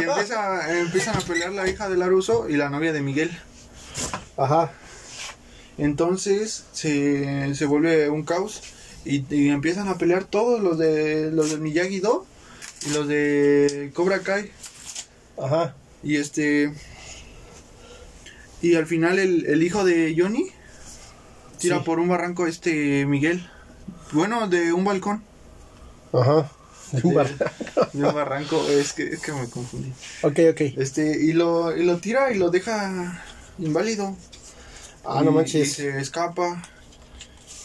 Y 0.00 0.04
empieza, 0.04 0.78
empiezan 0.80 1.16
a 1.16 1.20
pelear 1.20 1.52
la 1.52 1.68
hija 1.68 1.88
de 1.88 1.96
Laruso 1.96 2.48
y 2.48 2.56
la 2.56 2.68
novia 2.70 2.92
de 2.92 3.00
Miguel. 3.02 3.36
ajá. 4.36 4.72
Entonces 5.76 6.64
se, 6.72 7.54
se 7.56 7.66
vuelve 7.66 8.08
un 8.08 8.22
caos 8.24 8.62
y, 9.04 9.24
y 9.34 9.48
empiezan 9.48 9.88
a 9.88 9.98
pelear 9.98 10.22
todos 10.24 10.60
los 10.60 10.78
de 10.78 11.30
los 11.32 11.50
del 11.50 11.60
Miyagi 11.60 11.98
Do 11.98 12.24
y 12.86 12.90
los 12.90 13.08
de 13.08 13.90
Cobra 13.92 14.20
Kai 14.20 14.52
Ajá. 15.42 15.74
y 16.04 16.16
este 16.16 16.72
y 18.66 18.74
al 18.76 18.86
final 18.86 19.18
el, 19.18 19.46
el 19.46 19.62
hijo 19.62 19.84
de 19.84 20.14
Johnny 20.16 20.46
tira 21.58 21.78
Sí. 21.78 21.82
por 21.84 21.98
un 21.98 22.08
barranco 22.08 22.46
este 22.46 23.06
Miguel 23.06 23.48
bueno 24.12 24.48
de 24.48 24.72
un 24.72 24.84
balcón 24.84 25.22
Ajá. 26.12 26.50
De 26.92 27.00
un 27.08 27.14
bar. 27.14 27.28
de 27.92 28.04
un 28.04 28.14
barranco 28.14 28.64
es 28.68 28.92
que 28.92 29.04
es 29.08 29.20
que 29.20 29.32
me 29.32 29.48
confundí 29.50 29.92
Ok, 30.22 30.38
ok. 30.52 30.60
este 30.76 31.20
y 31.24 31.32
lo 31.32 31.76
y 31.76 31.84
lo 31.84 31.98
tira 31.98 32.32
y 32.32 32.38
lo 32.38 32.50
deja 32.50 33.22
inválido 33.58 34.16
Ah, 35.06 35.20
no 35.22 35.32
manches. 35.32 35.68
Y 35.68 35.70
se 35.70 36.00
escapa. 36.00 36.62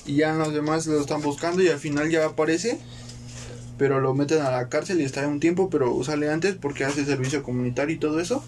Y 0.06 0.18
ya 0.18 0.34
los 0.34 0.54
demás 0.54 0.86
lo 0.88 1.00
están 1.00 1.22
buscando 1.22 1.62
y 1.64 1.70
al 1.70 1.80
final 1.80 2.10
ya 2.10 2.26
aparece. 2.26 2.78
Pero 3.78 4.02
lo 4.02 4.14
meten 4.14 4.42
a 4.42 4.52
la 4.52 4.68
cárcel 4.68 5.00
y 5.00 5.06
está 5.06 5.26
un 5.26 5.40
tiempo, 5.40 5.70
pero 5.70 6.04
sale 6.04 6.30
antes 6.30 6.56
porque 6.56 6.84
hace 6.84 7.06
servicio 7.06 7.42
comunitario 7.42 7.96
y 7.96 7.98
todo 8.00 8.20
eso. 8.20 8.44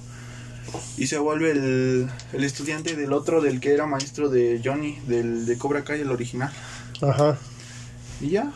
Y 0.98 1.08
se 1.08 1.18
vuelve 1.18 1.52
el, 1.52 2.10
el 2.34 2.44
estudiante 2.44 2.96
del 2.96 3.14
otro, 3.14 3.42
del 3.42 3.60
que 3.60 3.74
era 3.74 3.86
maestro 3.86 4.30
de 4.30 4.62
Johnny, 4.64 5.00
del 5.08 5.46
de 5.46 5.58
Cobra 5.58 5.84
Kai, 5.84 6.02
el 6.02 6.12
original. 6.12 6.52
Ajá. 7.02 7.38
Y 8.20 8.30
ya. 8.30 8.52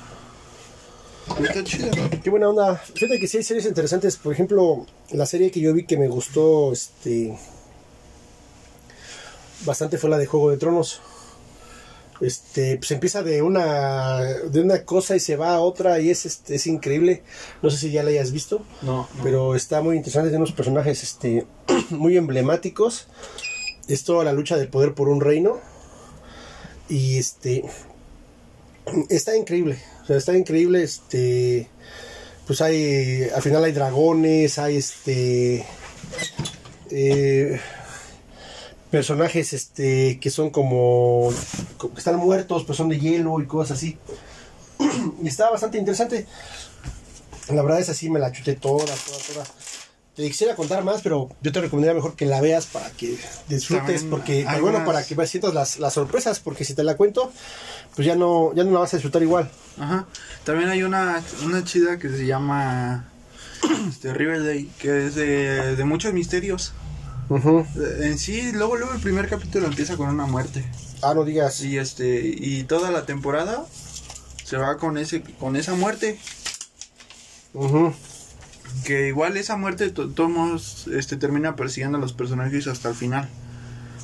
Está 1.42 1.64
chido. 1.64 1.90
Qué 2.24 2.30
buena 2.30 2.50
onda. 2.50 2.76
Fíjate 2.78 3.20
que 3.20 3.28
sí 3.28 3.38
hay 3.38 3.44
series 3.44 3.66
interesantes. 3.66 4.16
Por 4.18 4.32
ejemplo, 4.32 4.86
la 5.12 5.26
serie 5.26 5.50
que 5.52 5.60
yo 5.60 5.74
vi 5.74 5.86
que 5.86 5.98
me 5.98 6.08
gustó 6.08 6.72
este 6.72 7.38
bastante 9.66 9.98
fue 9.98 10.10
la 10.10 10.18
de 10.18 10.28
Juego 10.28 10.52
de 10.52 10.58
Tronos. 10.58 11.02
Este, 12.22 12.78
pues 12.78 12.92
empieza 12.92 13.24
de 13.24 13.42
una 13.42 14.22
de 14.24 14.62
una 14.62 14.86
cosa 14.86 15.18
y 15.18 15.20
se 15.20 15.36
va 15.36 15.54
a 15.56 15.60
otra 15.60 16.00
y 16.00 16.10
es 16.10 16.26
este 16.26 16.56
es 16.56 16.66
increíble. 16.68 17.24
No 17.62 17.70
sé 17.70 17.78
si 17.78 17.92
ya 17.92 18.04
la 18.04 18.10
hayas 18.10 18.32
visto, 18.32 18.64
No, 18.82 19.08
no. 19.14 19.24
pero 19.24 19.54
está 19.56 19.82
muy 19.82 19.98
interesante, 19.98 20.30
tiene 20.30 20.44
unos 20.44 20.54
personajes 20.56 21.04
este 21.04 21.46
muy 21.90 22.16
emblemáticos. 22.16 23.08
Es 23.88 24.04
toda 24.04 24.24
la 24.24 24.34
lucha 24.34 24.56
de 24.58 24.68
poder 24.68 24.94
por 24.94 25.10
un 25.10 25.20
reino 25.22 25.60
y 26.90 27.18
este 27.18 27.66
está 29.10 29.36
increíble. 29.36 29.78
O 30.04 30.06
sea, 30.06 30.18
está 30.18 30.38
increíble, 30.38 30.84
este 30.84 31.68
pues 32.48 32.62
hay 32.62 33.28
al 33.36 33.42
final 33.42 33.64
hay 33.64 33.72
dragones, 33.74 34.58
hay 34.60 34.78
este 34.78 35.66
eh, 36.92 37.60
personajes 38.96 39.52
este 39.52 40.22
que 40.22 40.30
son 40.30 40.52
como, 40.52 41.30
como 41.76 41.94
que 41.94 42.00
están 42.00 42.16
muertos, 42.16 42.64
pero 42.64 42.74
son 42.76 42.88
de 42.88 42.98
hielo 42.98 43.42
y 43.42 43.46
cosas 43.46 43.78
así. 43.78 43.98
y 45.22 45.28
está 45.28 45.52
bastante 45.52 45.78
interesante. 45.78 46.26
La 47.50 47.62
verdad 47.62 47.82
es 47.82 47.90
así, 47.90 48.10
me 48.10 48.20
la 48.22 48.32
chuté 48.32 48.56
toda, 48.56 48.86
toda, 48.86 49.18
toda. 49.34 49.46
te 50.16 50.24
quisiera 50.24 50.56
contar 50.56 50.86
más, 50.86 51.02
pero 51.02 51.28
yo 51.42 51.52
te 51.52 51.60
recomendaría 51.60 51.94
mejor 51.94 52.16
que 52.16 52.26
la 52.26 52.40
veas 52.40 52.68
para 52.68 52.90
que 52.92 53.18
disfrutes, 53.50 53.86
También 53.86 54.10
porque, 54.10 54.46
hay 54.48 54.62
bueno, 54.62 54.86
para 54.86 55.04
que 55.04 55.28
sientas 55.28 55.54
las, 55.54 55.78
las 55.78 55.94
sorpresas, 55.94 56.40
porque 56.40 56.64
si 56.64 56.74
te 56.74 56.86
la 56.86 56.96
cuento, 56.96 57.34
pues 57.98 58.06
ya 58.08 58.16
no, 58.16 58.54
ya 58.56 58.64
no 58.64 58.72
la 58.72 58.80
vas 58.80 58.94
a 58.94 58.98
disfrutar 58.98 59.22
igual. 59.22 59.52
Ajá. 59.78 60.08
También 60.46 60.70
hay 60.70 60.84
una, 60.84 61.22
una 61.44 61.66
chida 61.66 62.00
que 62.00 62.08
se 62.08 62.26
llama 62.26 63.10
este, 63.90 64.14
Riverdale, 64.14 64.68
que 64.80 65.08
es 65.08 65.16
de, 65.16 65.76
de 65.76 65.84
muchos 65.84 66.14
misterios. 66.14 66.72
Eh, 67.30 67.66
En 68.04 68.18
sí, 68.20 68.52
luego, 68.52 68.76
luego 68.76 68.94
el 68.94 69.02
primer 69.02 69.28
capítulo 69.28 69.66
empieza 69.68 69.98
con 69.98 70.10
una 70.10 70.26
muerte. 70.26 70.64
Ah, 71.02 71.14
no 71.14 71.24
digas. 71.26 71.62
Y 71.64 71.78
este, 71.78 72.20
y 72.24 72.64
toda 72.64 72.92
la 72.92 73.06
temporada 73.06 73.66
se 74.44 74.58
va 74.58 74.78
con 74.78 74.98
ese, 74.98 75.22
con 75.40 75.56
esa 75.56 75.74
muerte. 75.76 76.20
Ujú. 77.54 77.94
Que 78.84 79.08
igual 79.08 79.38
esa 79.38 79.56
muerte 79.58 79.90
to- 79.90 80.10
todos 80.10 80.88
este, 80.88 81.16
termina 81.18 81.56
persiguiendo 81.56 81.98
a 81.98 82.02
los 82.02 82.14
personajes 82.14 82.68
hasta 82.68 82.90
el 82.90 82.96
final. 82.96 83.30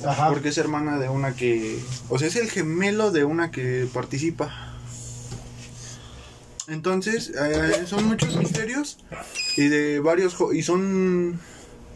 Ajá. 0.04 0.30
Porque 0.30 0.48
es 0.48 0.58
hermana 0.58 0.98
de 0.98 1.08
una 1.08 1.34
que. 1.34 1.78
O 2.08 2.18
sea, 2.18 2.26
es 2.28 2.34
el 2.36 2.50
gemelo 2.50 3.12
de 3.12 3.24
una 3.24 3.50
que 3.52 3.86
participa. 3.92 4.50
Entonces, 6.68 7.32
eh, 7.38 7.84
son 7.86 8.04
muchos 8.06 8.36
misterios. 8.36 8.98
Y 9.56 9.68
de 9.68 10.00
varios. 10.00 10.36
Y 10.52 10.62
son 10.62 11.38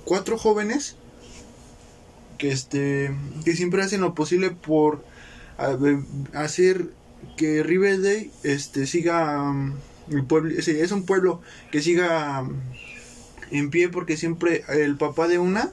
cuatro 0.05 0.39
jóvenes. 0.39 0.97
Que 2.39 2.51
este. 2.53 3.11
Que 3.45 3.55
siempre 3.55 3.83
hacen 3.83 4.01
lo 4.01 4.15
posible 4.15 4.51
por. 4.51 5.05
a- 5.59 5.77
hacer 6.35 6.91
que 7.37 7.63
Riverdale 7.63 8.31
este, 8.43 8.87
siga. 8.87 9.43
um, 9.43 9.75
el 10.11 10.25
pueblo, 10.25 10.55
es 10.57 10.93
un 10.93 11.05
pueblo 11.05 11.41
que 11.73 11.83
siga 11.83 12.43
um, 12.43 12.55
en 13.51 13.71
pie 13.71 13.89
porque 13.89 14.17
siempre 14.17 14.65
el 14.69 14.97
papá 14.97 15.27
de 15.29 15.39
una 15.39 15.73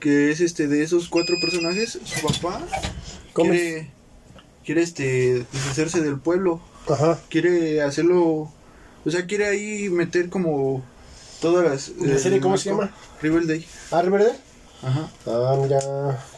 que 0.00 0.30
es 0.30 0.40
este 0.40 0.66
de 0.68 0.82
esos 0.82 1.08
cuatro 1.08 1.36
personajes, 1.40 1.98
su 2.04 2.26
papá 2.26 2.60
¿Cómo 3.32 3.50
quiere 3.52 3.90
quiere 4.64 4.82
este 4.82 5.46
deshacerse 5.52 6.02
del 6.02 6.18
pueblo, 6.18 6.60
Ajá. 6.88 7.20
quiere 7.30 7.82
hacerlo, 7.82 8.52
o 9.04 9.10
sea, 9.10 9.26
quiere 9.26 9.46
ahí 9.46 9.88
meter 9.90 10.28
como 10.28 10.84
todas 11.40 11.64
las 11.64 12.06
¿La 12.06 12.18
serie 12.18 12.40
cómo 12.40 12.58
se 12.58 12.70
llama? 12.70 12.90
Riverdale. 13.22 13.64
Ah. 13.90 14.02
Ajá. 14.82 15.10
Ah, 15.26 15.56
mira, 15.60 15.78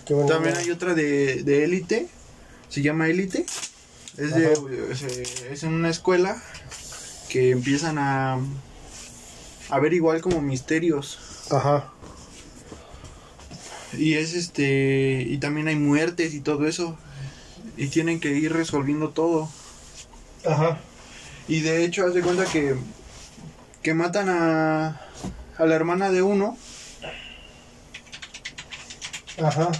qué 0.04 0.14
bueno. 0.14 0.28
También 0.28 0.56
hay 0.56 0.70
otra 0.70 0.94
de 0.94 1.42
de 1.42 1.64
élite, 1.64 2.08
se 2.68 2.82
llama 2.82 3.08
élite. 3.08 3.46
Es 4.16 4.34
de 4.34 4.52
es 5.50 5.62
en 5.62 5.72
una 5.72 5.90
escuela 5.90 6.40
que 7.28 7.50
empiezan 7.50 7.98
a 7.98 8.38
a 9.70 9.78
ver 9.78 9.94
igual 9.94 10.20
como 10.20 10.40
misterios. 10.40 11.18
Ajá. 11.50 11.90
Y 13.98 14.14
es 14.14 14.34
este. 14.34 15.22
Y 15.22 15.38
también 15.38 15.68
hay 15.68 15.76
muertes 15.76 16.34
y 16.34 16.40
todo 16.40 16.66
eso. 16.66 16.96
Y 17.76 17.88
tienen 17.88 18.20
que 18.20 18.30
ir 18.30 18.52
resolviendo 18.52 19.10
todo. 19.10 19.48
Ajá. 20.46 20.78
Y 21.48 21.60
de 21.60 21.84
hecho, 21.84 22.06
haz 22.06 22.14
de 22.14 22.22
cuenta 22.22 22.44
que. 22.44 22.76
Que 23.82 23.94
matan 23.94 24.28
a. 24.28 25.00
A 25.56 25.66
la 25.66 25.74
hermana 25.74 26.10
de 26.10 26.22
uno. 26.22 26.56
Ajá. 29.42 29.70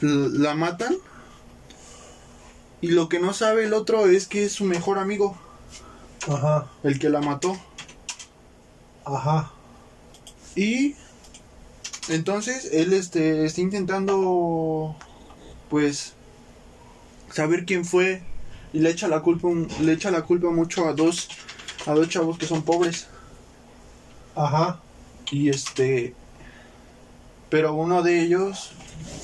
La 0.00 0.54
matan. 0.54 0.96
Y 2.80 2.88
lo 2.88 3.08
que 3.08 3.18
no 3.18 3.32
sabe 3.32 3.64
el 3.64 3.74
otro 3.74 4.06
es 4.06 4.26
que 4.26 4.44
es 4.44 4.52
su 4.52 4.64
mejor 4.64 4.98
amigo. 4.98 5.36
Ajá. 6.28 6.70
El 6.82 6.98
que 6.98 7.10
la 7.10 7.20
mató. 7.20 7.56
Ajá. 9.04 9.52
Y. 10.54 10.94
Entonces 12.08 12.70
él 12.72 12.92
este, 12.92 13.44
está 13.44 13.60
intentando. 13.60 14.96
Pues. 15.68 16.14
Saber 17.32 17.64
quién 17.66 17.84
fue. 17.84 18.22
Y 18.72 18.78
le 18.78 18.90
echa 18.90 19.08
la 19.08 19.20
culpa, 19.20 19.48
le 19.80 19.92
echa 19.92 20.10
la 20.10 20.22
culpa 20.22 20.50
mucho 20.50 20.88
a 20.88 20.92
dos. 20.92 21.28
A 21.86 21.92
dos 21.92 22.08
chavos 22.08 22.38
que 22.38 22.46
son 22.46 22.62
pobres. 22.62 23.08
Ajá. 24.34 24.80
Y 25.30 25.48
este. 25.50 26.14
Pero 27.50 27.74
uno 27.74 28.02
de 28.02 28.22
ellos. 28.22 28.72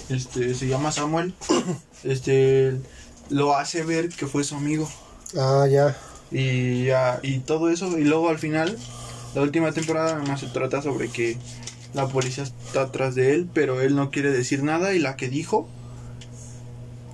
Este. 0.08 0.54
Se 0.54 0.66
llama 0.68 0.92
Samuel. 0.92 1.34
Este. 2.04 2.76
Lo 3.30 3.56
hace 3.56 3.82
ver 3.82 4.08
que 4.10 4.26
fue 4.26 4.44
su 4.44 4.54
amigo. 4.54 4.88
Ah, 5.36 5.66
ya. 5.68 5.96
Y, 6.30 6.84
ya, 6.84 7.18
y 7.22 7.38
todo 7.40 7.70
eso, 7.70 7.98
y 7.98 8.04
luego 8.04 8.28
al 8.28 8.38
final, 8.38 8.76
la 9.34 9.42
última 9.42 9.72
temporada 9.72 10.12
nada 10.14 10.24
más 10.26 10.40
se 10.40 10.46
trata 10.48 10.82
sobre 10.82 11.08
que 11.08 11.36
la 11.94 12.06
policía 12.08 12.44
está 12.44 12.82
atrás 12.82 13.14
de 13.14 13.32
él, 13.34 13.48
pero 13.52 13.80
él 13.80 13.94
no 13.96 14.10
quiere 14.10 14.30
decir 14.30 14.62
nada 14.62 14.92
y 14.94 14.98
la 14.98 15.16
que 15.16 15.28
dijo, 15.28 15.68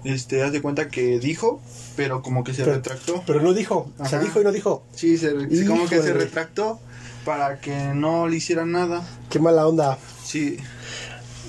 este, 0.05 0.43
haz 0.43 0.53
de 0.53 0.61
cuenta 0.61 0.89
que 0.89 1.19
dijo, 1.19 1.61
pero 1.97 2.23
como 2.23 2.43
que 2.45 2.53
se 2.55 2.63
Pero- 2.65 2.77
retractó. 2.77 3.23
Pero 3.27 3.41
no 3.41 3.53
dijo. 3.55 3.91
O 3.99 4.07
sea, 4.07 4.19
Ajá. 4.19 4.27
dijo 4.27 4.41
y 4.41 4.45
no 4.45 4.53
dijo. 4.53 4.83
Sí, 4.95 5.17
se, 5.19 5.33
como 5.67 5.87
que 5.87 6.03
se 6.03 6.13
retractó 6.13 6.81
para 7.25 7.61
que 7.61 7.93
no 7.95 8.29
le 8.29 8.37
hicieran 8.37 8.73
nada. 8.73 9.03
Qué 9.31 9.39
mala 9.39 9.67
onda. 9.67 9.99
Sí, 10.25 10.57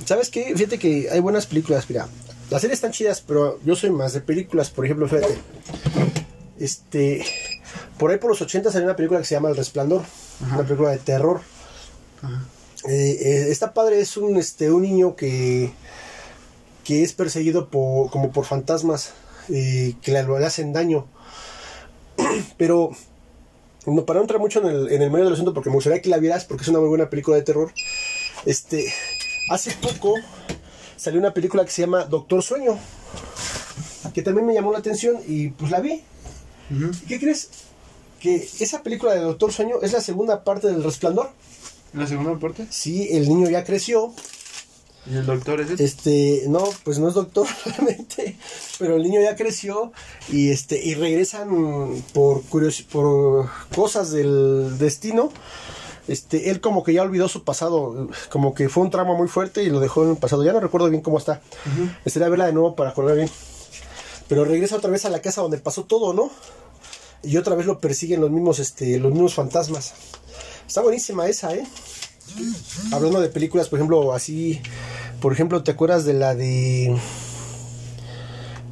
¿Sabes 0.05 0.29
qué? 0.29 0.53
Fíjate 0.55 0.77
que 0.79 1.09
hay 1.11 1.19
buenas 1.19 1.45
películas, 1.45 1.85
mira. 1.89 2.07
Las 2.49 2.61
series 2.61 2.77
están 2.77 2.91
chidas, 2.91 3.21
pero 3.25 3.59
yo 3.63 3.75
soy 3.75 3.89
más 3.89 4.13
de 4.13 4.21
películas. 4.21 4.69
Por 4.69 4.85
ejemplo, 4.85 5.07
fíjate. 5.07 5.37
Este. 6.59 7.25
Por 7.97 8.11
ahí 8.11 8.17
por 8.17 8.29
los 8.31 8.41
80 8.41 8.71
salió 8.71 8.85
una 8.85 8.95
película 8.95 9.19
que 9.19 9.25
se 9.25 9.35
llama 9.35 9.49
El 9.49 9.55
Resplandor. 9.55 10.03
Ajá. 10.43 10.55
Una 10.55 10.63
película 10.63 10.91
de 10.91 10.97
terror. 10.97 11.41
Ajá. 12.21 12.45
Eh, 12.89 13.17
eh, 13.21 13.45
está 13.49 13.73
padre, 13.73 14.01
es 14.01 14.17
un, 14.17 14.37
este, 14.37 14.71
un 14.71 14.81
niño 14.83 15.15
que. 15.15 15.71
que 16.83 17.03
es 17.03 17.13
perseguido 17.13 17.69
por, 17.69 18.09
como 18.11 18.31
por 18.31 18.45
fantasmas. 18.45 19.13
eh, 19.49 19.95
que 20.01 20.11
le, 20.11 20.23
le 20.23 20.45
hacen 20.45 20.73
daño. 20.73 21.07
Pero. 22.57 22.91
No, 23.85 24.05
para 24.05 24.19
no 24.19 24.23
entrar 24.23 24.39
mucho 24.39 24.61
en 24.61 24.67
el, 24.67 24.91
en 24.93 25.01
el 25.01 25.11
medio 25.11 25.25
del 25.25 25.33
asunto, 25.33 25.53
porque 25.53 25.69
me 25.69 25.75
gustaría 25.75 26.01
que 26.01 26.09
la 26.09 26.17
vieras, 26.17 26.45
porque 26.45 26.63
es 26.63 26.69
una 26.69 26.79
muy 26.79 26.87
buena 26.87 27.09
película 27.09 27.35
de 27.35 27.43
terror. 27.43 27.73
Este, 28.45 28.93
hace 29.49 29.71
poco 29.71 30.15
salió 30.97 31.19
una 31.19 31.33
película 31.33 31.65
que 31.65 31.71
se 31.71 31.81
llama 31.81 32.05
Doctor 32.05 32.41
Sueño, 32.43 32.77
que 34.13 34.21
también 34.21 34.45
me 34.47 34.53
llamó 34.53 34.71
la 34.71 34.79
atención 34.79 35.17
y 35.27 35.49
pues 35.49 35.71
la 35.71 35.79
vi. 35.81 36.01
Ujú. 36.71 36.91
¿Y 37.03 37.07
qué 37.07 37.19
crees? 37.19 37.49
Que 38.19 38.35
esa 38.59 38.83
película 38.83 39.13
de 39.13 39.19
Doctor 39.21 39.51
Sueño 39.51 39.77
es 39.81 39.91
la 39.91 40.01
segunda 40.01 40.43
parte 40.43 40.67
del 40.67 40.83
Resplandor. 40.83 41.29
la 41.93 42.07
segunda 42.07 42.39
parte. 42.39 42.65
Sí, 42.69 43.09
el 43.11 43.27
niño 43.27 43.49
ya 43.49 43.63
creció. 43.63 44.13
Y 45.05 45.15
el 45.17 45.25
doctor 45.25 45.59
es. 45.59 45.77
Este, 45.81 46.43
no, 46.47 46.63
pues 46.85 46.97
no 46.97 47.09
es 47.09 47.13
doctor 47.13 47.45
realmente, 47.65 48.37
pero 48.79 48.95
el 48.95 49.03
niño 49.03 49.19
ya 49.19 49.35
creció 49.35 49.91
y 50.29 50.49
este 50.51 50.81
y 50.81 50.93
regresan 50.95 52.01
por 52.13 52.41
curios- 52.43 52.83
por 52.83 53.49
cosas 53.75 54.11
del 54.11 54.77
destino. 54.77 55.29
Este, 56.07 56.49
él 56.49 56.59
como 56.59 56.83
que 56.83 56.93
ya 56.93 57.01
olvidó 57.01 57.29
su 57.29 57.43
pasado, 57.43 58.09
como 58.29 58.53
que 58.53 58.67
fue 58.67 58.83
un 58.83 58.89
trauma 58.89 59.15
muy 59.15 59.27
fuerte 59.27 59.63
y 59.63 59.69
lo 59.69 59.79
dejó 59.79 60.03
en 60.03 60.11
el 60.11 60.17
pasado. 60.17 60.43
Ya 60.43 60.53
no 60.53 60.59
recuerdo 60.59 60.89
bien 60.89 61.01
cómo 61.01 61.17
está. 61.17 61.41
Ujú. 61.65 61.89
Estaría 62.05 62.29
verla 62.29 62.45
de 62.45 62.53
nuevo 62.53 62.75
para 62.75 62.89
acordar 62.89 63.15
bien. 63.15 63.29
Pero 64.27 64.45
regresa 64.45 64.75
otra 64.75 64.89
vez 64.89 65.05
a 65.05 65.09
la 65.09 65.21
casa 65.21 65.41
donde 65.41 65.57
pasó 65.57 65.83
todo, 65.83 66.13
¿no? 66.13 66.29
Y 67.23 67.37
otra 67.37 67.55
vez 67.55 67.65
lo 67.65 67.79
persiguen 67.79 68.19
los 68.19 68.31
mismos, 68.31 68.59
este, 68.59 68.99
los 68.99 69.11
mismos 69.11 69.33
fantasmas. 69.33 69.93
Está 70.67 70.81
buenísima 70.81 71.27
esa, 71.27 71.53
¿eh? 71.53 71.65
Hablando 72.91 73.21
de 73.21 73.29
películas, 73.29 73.69
por 73.69 73.79
ejemplo, 73.79 74.13
así. 74.13 74.61
Por 75.21 75.31
ejemplo, 75.33 75.63
¿te 75.63 75.71
acuerdas 75.71 76.03
de 76.05 76.13
la 76.13 76.35
de. 76.35 76.97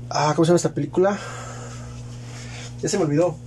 Ah, 0.09 0.33
¿cómo 0.35 0.45
se 0.45 0.49
llama 0.49 0.57
esta 0.57 0.73
película? 0.73 1.17
Ya 2.81 2.89
se 2.89 2.97
me 2.97 3.05
olvidó. 3.05 3.37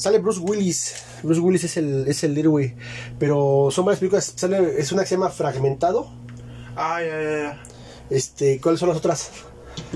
Sale 0.00 0.18
Bruce 0.18 0.40
Willis. 0.40 0.94
Bruce 1.22 1.40
Willis 1.40 1.64
es 1.64 1.76
el, 1.76 2.06
es 2.08 2.24
el 2.24 2.36
héroe. 2.36 2.74
Pero 3.18 3.68
son 3.70 3.84
varias 3.84 4.00
películas. 4.00 4.32
Sale, 4.34 4.80
es 4.80 4.90
una 4.92 5.02
que 5.02 5.08
se 5.08 5.14
llama 5.16 5.30
Fragmentado. 5.30 6.10
Ah, 6.76 7.00
ya, 7.02 7.22
ya, 7.22 7.38
ya. 7.38 7.62
Este, 8.08 8.60
¿cuáles 8.60 8.80
son 8.80 8.88
las 8.88 8.98
otras? 8.98 9.30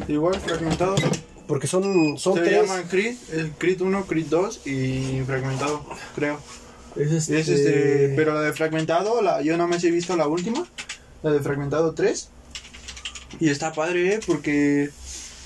Igual, 0.08 0.38
fragmentado. 0.40 0.94
Porque 1.46 1.66
son, 1.66 2.16
son 2.18 2.34
Se 2.34 2.40
tres. 2.40 2.62
llaman 2.62 2.84
Creed, 2.88 3.16
el 3.32 3.50
Creed 3.52 3.80
1, 3.82 4.06
Creed 4.06 4.26
2 4.30 4.66
y 4.66 5.22
fragmentado, 5.26 5.84
creo. 6.14 6.38
Es 6.96 7.10
este, 7.12 7.40
Es 7.40 7.48
este, 7.48 8.12
pero 8.16 8.34
la 8.34 8.40
de 8.40 8.52
fragmentado, 8.52 9.20
la, 9.20 9.42
yo 9.42 9.56
nada 9.56 9.68
más 9.68 9.82
he 9.84 9.90
visto 9.90 10.16
la 10.16 10.26
última, 10.26 10.66
la 11.22 11.32
de 11.32 11.40
fragmentado 11.40 11.92
3. 11.92 12.30
Y 13.40 13.50
está 13.50 13.72
padre, 13.72 14.14
¿eh? 14.14 14.20
porque 14.26 14.90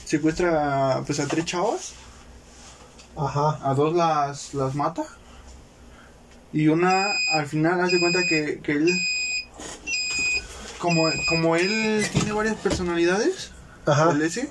secuestra 0.05 1.03
pues 1.07 1.21
a 1.21 1.27
tres 1.27 1.45
chavas, 1.47 1.95
Ajá. 3.19 3.59
a 3.63 3.75
dos 3.75 3.95
las, 3.95 4.55
las 4.55 4.75
mata. 4.75 5.05
Y 6.53 6.69
una 6.69 7.07
al 7.33 7.47
final 7.47 7.81
hace 7.81 8.01
cuenta 8.01 8.21
que, 8.29 8.61
que 8.63 8.73
él, 8.73 8.89
como, 10.79 11.09
como 11.29 11.57
él 11.57 12.07
tiene 12.13 12.33
varias 12.33 12.57
personalidades, 12.57 13.51
Ajá. 13.85 14.13
el 14.13 14.23
ese, 14.23 14.49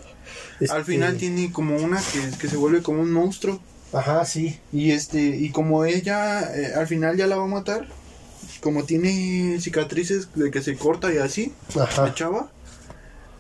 Este, 0.60 0.76
al 0.76 0.86
final 0.86 1.18
tiene 1.18 1.52
como 1.52 1.76
una 1.78 2.00
que, 2.00 2.38
que 2.38 2.48
se 2.48 2.58
vuelve 2.58 2.82
como 2.84 3.02
un 3.02 3.12
monstruo. 3.12 3.60
Ajá, 3.94 4.26
sí. 4.26 4.60
Y 4.74 4.92
este, 4.92 5.20
y 5.22 5.50
como 5.52 5.86
ella 5.86 6.42
eh, 6.56 6.74
al 6.76 6.88
final 6.88 7.16
ya 7.18 7.26
la 7.26 7.38
va 7.38 7.46
a 7.46 7.48
matar, 7.48 7.88
como 8.62 8.84
tiene 8.84 9.60
cicatrices 9.62 10.30
de 10.36 10.52
que 10.52 10.62
se 10.62 10.76
corta 10.76 11.14
y 11.14 11.18
así, 11.18 11.54
la 11.74 11.84
Ajá. 11.84 12.14
chava, 12.14 12.52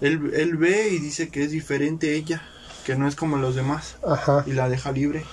él, 0.01 0.31
él 0.35 0.55
ve 0.57 0.89
y 0.89 0.99
dice 0.99 1.29
que 1.29 1.43
es 1.43 1.51
diferente 1.51 2.15
ella, 2.15 2.41
que 2.87 2.95
no 2.95 3.05
es 3.05 3.17
como 3.17 3.35
los 3.35 3.53
demás, 3.53 3.97
Ajá. 4.01 4.45
y 4.47 4.53
la 4.53 4.69
deja 4.69 4.93
libre. 4.93 5.25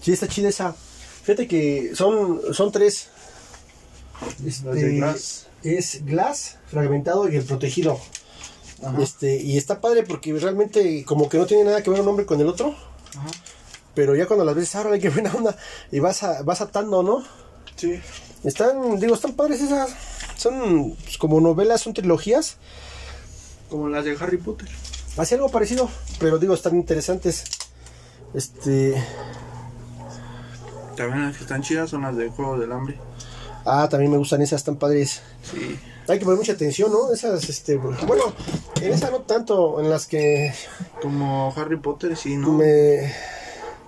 Sí, 0.00 0.12
está 0.12 0.28
chida 0.28 0.48
esa. 0.48 0.76
Fíjate 1.24 1.48
que 1.48 1.90
son, 1.96 2.40
son 2.52 2.70
tres. 2.70 3.08
Este, 4.46 4.90
Glass. 4.90 5.48
Es 5.64 6.04
Glass, 6.04 6.58
fragmentado 6.68 7.28
y 7.28 7.34
el 7.34 7.42
protegido. 7.42 7.98
Ajá. 8.80 9.02
Este, 9.02 9.42
y 9.42 9.58
está 9.58 9.80
padre 9.80 10.04
porque 10.04 10.32
realmente 10.34 11.04
como 11.04 11.28
que 11.28 11.38
no 11.38 11.46
tiene 11.46 11.64
nada 11.64 11.82
que 11.82 11.90
ver 11.90 12.00
un 12.00 12.06
hombre 12.06 12.26
con 12.26 12.40
el 12.40 12.46
otro. 12.46 12.76
Ajá. 13.16 13.26
Pero 13.96 14.14
ya 14.14 14.26
cuando 14.26 14.44
las 14.44 14.54
ves, 14.54 14.72
ahora 14.76 14.96
qué 15.00 15.10
buena 15.10 15.34
onda. 15.34 15.56
Y 15.90 15.98
vas, 15.98 16.22
a, 16.22 16.42
vas 16.42 16.60
atando, 16.60 17.02
¿no? 17.02 17.24
Sí. 17.74 18.00
Están, 18.44 19.00
digo, 19.00 19.16
están 19.16 19.32
padres 19.32 19.60
esas. 19.60 19.90
Son 20.36 20.94
pues, 20.94 21.18
como 21.18 21.40
novelas, 21.40 21.80
son 21.80 21.92
trilogías. 21.92 22.56
Como 23.68 23.88
las 23.88 24.04
de 24.04 24.16
Harry 24.20 24.36
Potter. 24.36 24.68
Hace 25.16 25.34
algo 25.34 25.48
parecido, 25.48 25.88
pero 26.18 26.38
digo, 26.38 26.54
están 26.54 26.76
interesantes. 26.76 27.44
Este. 28.34 28.94
También 30.96 31.26
las 31.26 31.36
que 31.36 31.42
están 31.42 31.62
chidas 31.62 31.90
son 31.90 32.02
las 32.02 32.16
de 32.16 32.28
Juego 32.28 32.58
del 32.58 32.72
Hambre. 32.72 32.98
Ah, 33.64 33.88
también 33.90 34.10
me 34.10 34.18
gustan 34.18 34.40
esas, 34.42 34.60
están 34.60 34.76
padres. 34.76 35.22
Sí. 35.42 35.78
Hay 36.08 36.18
que 36.18 36.24
poner 36.24 36.38
mucha 36.38 36.52
atención, 36.52 36.90
¿no? 36.90 37.12
Esas, 37.12 37.48
este. 37.48 37.76
Bueno, 37.76 38.32
en 38.80 38.92
esa 38.92 39.10
no 39.10 39.20
tanto, 39.20 39.80
en 39.80 39.90
las 39.90 40.06
que 40.06 40.52
Como 41.02 41.52
Harry 41.56 41.76
Potter, 41.76 42.16
sí, 42.16 42.36
¿no? 42.36 42.52
me. 42.52 43.12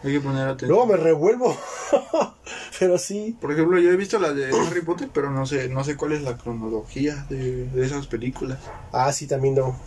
Hay 0.05 0.13
que 0.13 0.21
poner 0.21 0.49
atención. 0.49 0.71
Luego 0.71 0.87
me 0.87 0.97
revuelvo. 0.97 1.57
pero 2.83 2.99
sí. 2.99 3.37
Por 3.41 3.53
ejemplo, 3.53 3.79
yo 3.79 3.93
he 3.93 3.97
visto 3.97 4.19
las 4.19 4.35
de 4.35 4.47
Harry 4.47 4.81
Potter, 4.83 5.09
pero 5.15 5.31
no 5.31 5.47
sé, 5.47 5.69
no 5.69 5.85
sé 5.85 5.97
cuál 5.97 6.15
es 6.15 6.23
la 6.23 6.37
cronología 6.37 7.25
de, 7.31 7.67
de 7.69 7.87
esas 7.87 8.09
películas. 8.09 8.59
Ah, 8.91 9.13
sí, 9.13 9.29
también 9.29 9.55
no. 9.55 9.79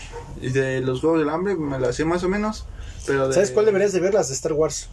Y 0.42 0.52
de 0.52 0.80
los 0.80 1.02
Juegos 1.02 1.20
del 1.20 1.28
Hambre 1.28 1.58
me 1.58 1.78
las 1.78 1.98
sé 1.98 2.06
más 2.06 2.24
o 2.24 2.30
menos, 2.30 2.66
pero 3.06 3.28
de 3.28 3.34
¿Sabes 3.34 3.52
cuál 3.52 3.66
deberías 3.66 3.92
de 3.92 4.00
ver? 4.00 4.14
Las 4.14 4.30
de 4.30 4.36
Star 4.36 4.54
Wars. 4.54 4.88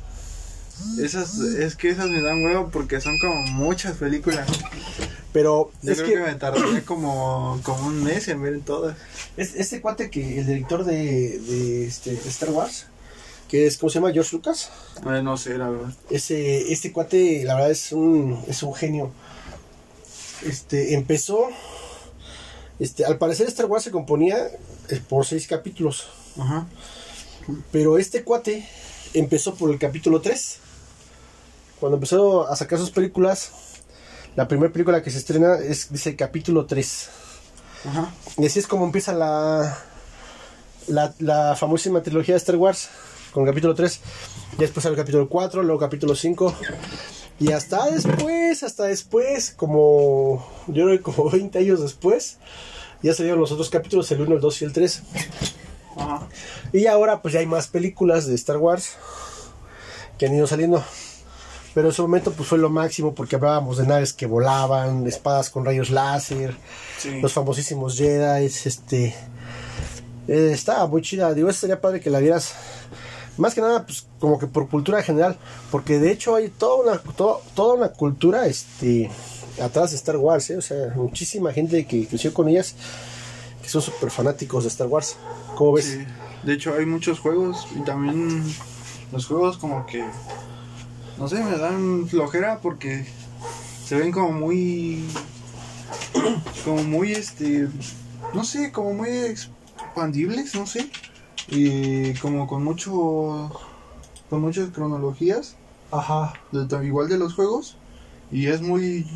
Esas, 1.01 1.39
es 1.39 1.77
que 1.77 1.91
esas 1.91 2.09
me 2.09 2.21
dan 2.23 2.45
huevo 2.45 2.71
porque 2.73 3.01
son 3.01 3.17
como 3.21 3.37
muchas 3.53 3.97
películas. 3.99 4.49
Pero 5.33 5.71
Yo 5.81 5.93
es 5.93 6.03
creo 6.03 6.09
que, 6.11 6.15
que, 6.25 6.33
me 6.33 6.35
tardaría 6.35 6.85
como, 6.85 7.61
como 7.63 7.87
un 7.87 8.03
mes 8.03 8.27
en 8.27 8.43
ver 8.43 8.59
todas. 8.63 8.97
es- 9.37 9.55
este 9.55 9.81
cuate 9.81 10.11
que 10.11 10.41
el 10.41 10.47
director 10.49 10.85
de, 10.85 11.39
de, 11.39 11.87
este, 11.87 12.11
de 12.17 12.29
Star 12.29 12.51
Wars, 12.51 12.87
que 13.53 13.67
es, 13.67 13.77
¿cómo 13.77 13.91
se 13.91 13.99
llama? 13.99 14.13
George 14.13 14.35
Lucas. 14.35 14.71
Eh, 15.07 15.21
no 15.23 15.37
sé, 15.37 15.59
la 15.59 15.69
verdad. 15.69 15.93
Ese, 16.09 16.73
este 16.73 16.91
cuate, 16.91 17.45
la 17.45 17.55
verdad, 17.55 17.71
es 17.71 17.93
un, 17.93 18.43
es 18.49 18.63
un 18.63 18.75
genio. 18.75 19.13
Este, 20.43 20.95
empezó. 20.95 21.49
Este, 22.79 23.05
al 23.05 23.19
parecer 23.19 23.47
Star 23.49 23.67
Wars 23.67 23.85
se 23.85 23.91
componía 23.91 24.39
eh, 24.89 25.03
por 25.07 25.27
seis 25.27 25.47
capítulos. 25.47 26.07
Ajá. 26.39 26.67
Pero 27.71 27.99
este 27.99 28.25
cuate 28.25 28.67
empezó 29.13 29.55
por 29.55 29.71
el 29.71 29.79
capítulo 29.79 30.23
3. 30.23 30.59
Cuando 31.79 31.97
empezó 31.97 32.49
a 32.49 32.57
sacar 32.57 32.79
sus 32.79 32.91
películas, 32.91 33.51
la 34.35 34.49
primera 34.49 34.73
película 34.73 35.03
que 35.03 35.11
se 35.11 35.19
estrena 35.19 35.57
es 35.57 35.93
dice 35.93 36.17
capítulo 36.17 36.65
3. 36.65 37.09
Ajá. 37.85 38.15
Y 38.39 38.47
así 38.47 38.61
es 38.61 38.67
como 38.67 38.87
empieza 38.87 39.13
la, 39.13 39.79
la, 40.87 41.15
la 41.19 41.55
famosísima 41.55 42.03
trilogía 42.03 42.33
de 42.33 42.39
Star 42.39 42.57
Wars, 42.57 42.89
con 43.33 43.43
el 43.45 43.49
capítulo 43.51 43.75
3. 43.75 44.01
Y 44.55 44.57
después 44.61 44.85
el 44.87 44.97
capítulo 44.97 45.29
4, 45.29 45.63
luego 45.63 45.79
capítulo 45.81 46.15
5. 46.15 46.55
Y 47.41 47.53
hasta 47.53 47.91
después, 47.91 48.63
hasta 48.63 48.85
después, 48.85 49.53
como 49.57 50.47
yo 50.69 50.85
creo 50.85 50.97
que 50.99 51.03
como 51.03 51.31
20 51.33 51.59
años 51.59 51.81
después, 51.81 52.39
ya 53.03 53.15
salieron 53.15 53.41
los 53.41 53.51
otros 53.53 53.69
capítulos, 53.71 54.11
el 54.13 54.21
1, 54.21 54.35
el 54.37 54.41
2 54.41 54.63
y 54.63 54.65
el 54.67 54.73
3. 54.73 55.03
Ajá. 55.97 56.29
Y 56.73 56.87
ahora 56.87 57.21
pues 57.21 57.35
ya 57.35 57.41
hay 57.41 57.47
más 57.47 57.67
películas 57.69 58.27
de 58.27 58.35
Star 58.35 58.59
Wars 58.59 58.93
que 60.19 60.27
han 60.27 60.35
ido 60.35 60.47
saliendo. 60.47 60.83
Pero 61.75 61.89
en 61.89 61.95
su 61.95 62.03
momento 62.03 62.33
pues 62.33 62.49
fue 62.49 62.59
lo 62.59 62.69
máximo 62.69 63.15
porque 63.15 63.37
hablábamos 63.37 63.79
de 63.79 63.87
naves 63.87 64.13
que 64.13 64.27
volaban, 64.27 65.07
espadas 65.07 65.49
con 65.51 65.65
rayos 65.65 65.89
láser, 65.91 66.55
Sí. 66.99 67.21
los 67.21 67.33
famosísimos 67.33 67.97
Jedi, 67.97 68.45
este 68.45 69.15
eh, 70.29 70.51
estaba 70.53 70.87
muy 70.87 71.03
chida, 71.03 71.33
digo, 71.35 71.51
sería 71.53 71.81
padre 71.81 71.99
que 72.01 72.11
la 72.11 72.21
vieras 72.21 72.53
más 73.39 73.55
que 73.55 73.61
nada 73.61 73.85
pues 73.87 74.07
como 74.21 74.39
que 74.39 74.47
por 74.47 74.69
cultura 74.69 75.03
general, 75.03 75.37
porque 75.71 75.99
de 75.99 76.11
hecho 76.13 76.35
hay 76.35 76.49
toda 76.49 76.83
una 76.93 76.99
to- 76.99 77.41
toda 77.55 77.75
una 77.75 77.89
cultura 77.89 78.47
este 78.47 79.11
atrás 79.63 79.91
de 79.91 79.97
Star 79.97 80.17
Wars, 80.17 80.51
¿eh? 80.51 80.57
o 80.57 80.63
sea, 80.63 80.93
muchísima 80.97 81.53
gente 81.53 81.87
que 81.87 82.07
creció 82.07 82.33
con 82.35 82.49
ellas 82.49 82.75
que 83.63 83.69
son 83.69 83.83
súper 83.83 84.11
fanáticos 84.11 84.65
de 84.65 84.69
Star 84.69 84.87
Wars. 84.89 85.17
¿Cómo 85.57 85.73
ves? 85.75 85.99
De 86.43 86.55
hecho, 86.55 86.75
hay 86.75 86.85
muchos 86.87 87.21
juegos 87.21 87.67
y 87.77 87.85
también 87.85 88.43
los 89.13 89.27
juegos 89.27 89.59
como 89.59 89.87
que, 89.87 90.05
no 91.19 91.29
sé, 91.29 91.37
me 91.45 91.57
dan 91.59 92.09
flojera 92.09 92.59
porque 92.61 93.07
se 93.87 93.95
ven 93.97 94.11
como 94.11 94.33
muy, 94.33 95.05
como 96.65 96.83
muy, 96.83 97.13
este, 97.13 97.69
no 98.35 98.45
sé, 98.45 98.73
como 98.73 98.95
muy 98.95 99.11
expandibles, 99.11 100.55
no 100.55 100.67
sé, 100.67 100.89
y 101.49 102.15
como 102.15 102.47
con 102.47 102.65
mucho, 102.65 103.51
con 104.31 104.41
muchas 104.41 104.71
cronologías, 104.71 105.57
Ajá. 105.91 106.35
de- 106.53 106.87
igual 106.87 107.09
de 107.09 107.19
los 107.19 107.35
juegos, 107.35 107.77
y 108.31 108.47
es 108.47 108.61
muy, 108.63 109.07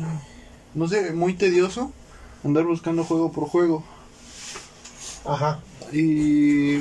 no 0.73 0.87
sé, 0.87 1.11
muy 1.13 1.33
tedioso 1.33 1.91
andar 2.43 2.65
buscando 2.65 3.03
juego 3.03 3.31
por 3.31 3.47
juego. 3.49 3.83
Ajá. 5.25 5.59
Y 5.91 6.79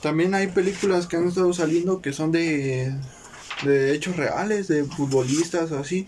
también 0.00 0.34
hay 0.34 0.46
películas 0.48 1.06
que 1.06 1.16
han 1.16 1.26
estado 1.28 1.52
saliendo 1.52 2.00
que 2.02 2.12
son 2.12 2.30
de, 2.32 2.94
de 3.64 3.94
hechos 3.94 4.16
reales, 4.16 4.68
de 4.68 4.84
futbolistas 4.84 5.72
o 5.72 5.78
así, 5.78 6.06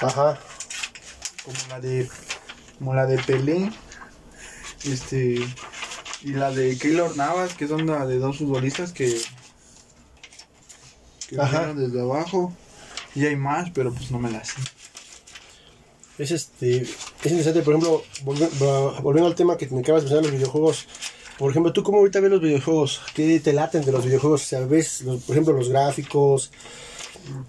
Ajá. 0.00 0.38
como 1.44 1.56
la 1.70 1.80
de 1.80 2.08
como 2.78 2.94
la 2.94 3.06
de 3.06 3.18
Pelé, 3.18 3.72
este 4.84 5.44
y 6.22 6.32
la 6.32 6.50
de 6.50 6.76
Keylor 6.76 7.16
Navas, 7.16 7.54
que 7.54 7.68
son 7.68 7.86
la 7.86 8.06
de 8.06 8.18
dos 8.18 8.38
futbolistas 8.38 8.92
que 8.92 9.20
que 11.28 11.40
Ajá. 11.40 11.74
desde 11.74 12.00
abajo. 12.00 12.52
Y 13.14 13.26
hay 13.26 13.36
más, 13.36 13.70
pero 13.70 13.92
pues 13.92 14.10
no 14.10 14.18
me 14.18 14.30
las 14.30 14.48
sé. 14.48 14.54
Es 16.18 16.30
este. 16.30 16.82
Es 16.82 16.90
interesante, 17.26 17.62
por 17.62 17.74
ejemplo, 17.74 18.02
volviendo 19.02 19.26
al 19.26 19.34
tema 19.34 19.56
que 19.56 19.66
me 19.68 19.80
acabas 19.80 20.02
de 20.02 20.06
mencionar, 20.10 20.24
los 20.24 20.32
videojuegos. 20.32 20.86
Por 21.38 21.50
ejemplo, 21.50 21.72
¿tú 21.72 21.82
cómo 21.82 21.98
ahorita 21.98 22.20
ves 22.20 22.30
los 22.30 22.40
videojuegos? 22.40 23.00
¿Qué 23.14 23.38
te 23.40 23.52
laten 23.52 23.84
de 23.84 23.92
los 23.92 24.04
videojuegos? 24.04 24.42
O 24.42 24.46
sea, 24.46 24.60
ves, 24.60 25.02
los- 25.02 25.22
por 25.22 25.34
ejemplo, 25.36 25.54
los 25.54 25.68
gráficos. 25.68 26.50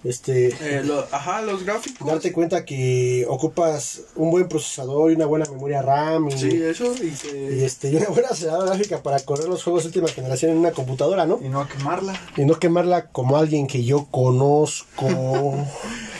Este. 0.04 0.48
Eh, 0.60 0.82
lo- 0.84 1.06
ajá, 1.12 1.42
los 1.42 1.64
gráficos. 1.64 2.06
Darte 2.06 2.32
cuenta 2.32 2.64
que 2.64 3.26
ocupas 3.28 4.02
un 4.16 4.30
buen 4.30 4.48
procesador 4.48 5.10
y 5.10 5.14
una 5.14 5.26
buena 5.26 5.46
memoria 5.50 5.82
RAM 5.82 6.28
y, 6.28 6.38
Sí, 6.38 6.62
eso 6.62 6.92
y, 6.94 7.10
que- 7.10 7.56
y, 7.58 7.64
este, 7.64 7.90
y 7.90 7.96
una 7.96 8.08
buena 8.08 8.28
aceleradora 8.28 8.70
gráfica 8.70 9.02
para 9.02 9.20
correr 9.20 9.48
los 9.48 9.62
juegos 9.64 9.82
de 9.84 9.88
última 9.88 10.08
generación 10.08 10.52
en 10.52 10.58
una 10.58 10.72
computadora, 10.72 11.26
¿no? 11.26 11.38
y 11.42 11.48
no 11.48 11.66
quemarla. 11.68 12.18
Y 12.36 12.44
no 12.44 12.58
quemarla 12.58 13.06
como 13.08 13.36
alguien 13.36 13.66
que 13.66 13.84
yo 13.84 14.06
conozco 14.10 15.06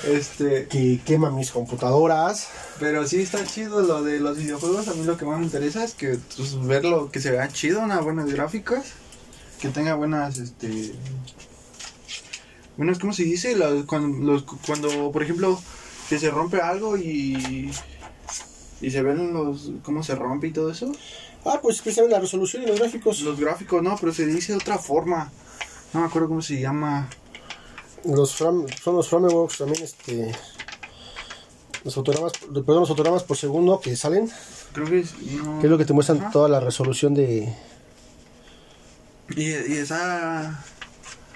Este, 0.06 0.66
que 0.66 0.98
quema 1.04 1.30
mis 1.30 1.50
computadoras. 1.50 2.48
Pero 2.78 3.06
sí 3.06 3.20
está 3.20 3.44
chido 3.44 3.82
lo 3.82 4.02
de 4.02 4.18
los 4.18 4.38
videojuegos. 4.38 4.88
A 4.88 4.94
mí 4.94 5.04
lo 5.04 5.18
que 5.18 5.26
más 5.26 5.38
me 5.38 5.44
interesa 5.44 5.84
es 5.84 5.92
que 5.92 6.16
pues, 6.36 6.58
verlo, 6.66 7.10
que 7.10 7.20
se 7.20 7.30
vea 7.30 7.48
chido, 7.48 7.80
unas 7.80 8.02
buenas 8.02 8.32
gráficas, 8.32 8.86
que 9.60 9.68
tenga 9.68 9.94
buenas, 9.96 10.38
este, 10.38 10.92
buenas, 12.80 12.98
¿cómo 12.98 13.12
se 13.12 13.24
dice? 13.24 13.54
Cuando, 13.86 14.32
los- 14.32 14.44
cuando, 14.66 15.12
por 15.12 15.22
ejemplo, 15.22 15.60
que 16.08 16.18
se 16.18 16.30
rompe 16.30 16.60
algo 16.60 16.96
y 16.96 17.70
y 18.82 18.90
se 18.90 19.02
ven 19.02 19.34
los, 19.34 19.70
cómo 19.82 20.02
se 20.02 20.14
rompe 20.14 20.46
y 20.48 20.52
todo 20.52 20.70
eso. 20.70 20.90
Ah, 21.44 21.58
pues 21.62 21.82
precisamente 21.82 22.14
la 22.16 22.20
resolución 22.22 22.62
y 22.62 22.66
los 22.66 22.78
gráficos. 22.80 23.20
Los 23.20 23.38
gráficos, 23.38 23.82
no, 23.82 23.94
pero 24.00 24.12
se 24.14 24.24
dice 24.24 24.52
de 24.52 24.58
otra 24.58 24.78
forma. 24.78 25.30
No 25.92 26.00
me 26.00 26.06
acuerdo 26.06 26.28
cómo 26.28 26.40
se 26.40 26.58
llama. 26.60 27.08
Los 28.06 28.40
fram- 28.40 28.66
son 28.82 28.96
los 28.96 29.08
frameworks 29.08 29.58
también, 29.58 29.82
este. 29.84 30.32
Los 31.84 31.94
fotogramas, 31.94 32.32
perdón, 32.38 32.80
los 32.80 32.88
fotogramas 32.88 33.22
por 33.22 33.36
segundo 33.36 33.80
que 33.80 33.94
salen, 33.96 34.30
Creo 34.72 34.86
que 34.86 35.00
es, 35.00 35.12
no. 35.20 35.58
que 35.60 35.66
es 35.66 35.70
lo 35.70 35.76
que 35.78 35.84
te 35.84 35.92
muestran 35.92 36.20
Ajá. 36.20 36.30
toda 36.30 36.48
la 36.48 36.60
resolución 36.60 37.12
de. 37.14 37.54
Y, 39.36 39.42
y 39.42 39.76
esa. 39.76 40.64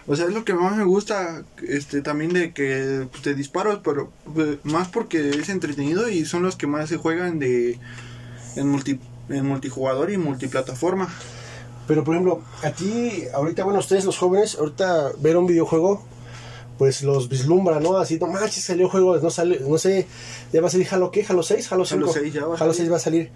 O 0.07 0.17
sea, 0.17 0.27
es 0.27 0.35
lo 0.35 0.45
que 0.45 0.55
más 0.55 0.77
me 0.77 0.85
gusta 0.85 1.45
este 1.67 2.03
también 2.03 2.33
de 2.33 2.53
que 2.53 3.09
pues, 3.11 3.23
de 3.23 3.35
disparos, 3.35 3.81
pero 3.83 4.11
pues, 4.35 4.59
más 4.65 4.89
porque 4.89 5.31
es 5.31 5.49
entretenido 5.49 6.09
y 6.09 6.27
son 6.27 6.43
los 6.43 6.57
que 6.57 6.67
más 6.67 6.89
se 6.91 6.99
juegan 6.99 7.39
de 7.39 7.79
en 8.57 8.69
multi 8.69 9.01
en 9.29 9.47
multijugador 9.47 10.11
y 10.11 10.19
multiplataforma. 10.19 11.09
Pero 11.87 12.05
por 12.05 12.15
ejemplo, 12.15 12.43
a 12.63 12.71
ti, 12.71 13.25
ahorita, 13.33 13.65
bueno, 13.65 13.79
ustedes 13.79 14.05
los 14.05 14.17
jóvenes, 14.17 14.57
ahorita 14.59 15.13
ver 15.19 15.37
un 15.37 15.47
videojuego, 15.47 16.03
pues 16.79 17.03
los 17.03 17.29
vislumbra, 17.29 17.79
¿no? 17.81 17.97
Así, 17.99 18.19
no 18.19 18.27
manches, 18.27 18.65
salió 18.65 18.89
juego, 18.89 19.17
no 19.19 19.31
sale, 19.31 19.61
no 19.61 19.79
sé, 19.79 20.07
ya 20.53 20.61
va 20.61 20.69
a 20.69 20.71
salir 20.71 20.89
Halo 20.91 21.11
qué, 21.11 21.25
Halo 21.29 21.43
6, 21.43 21.73
Halo 21.73 21.85
5. 21.85 22.05
Halo 22.05 22.13
6 22.13 22.33
ya 22.33 22.47
va 22.47 22.55
a 22.55 22.59
Halo 22.59 22.73
salir. 22.73 22.75
6 22.77 22.93
va 22.93 22.97
a 22.97 23.01
salir. 23.01 23.31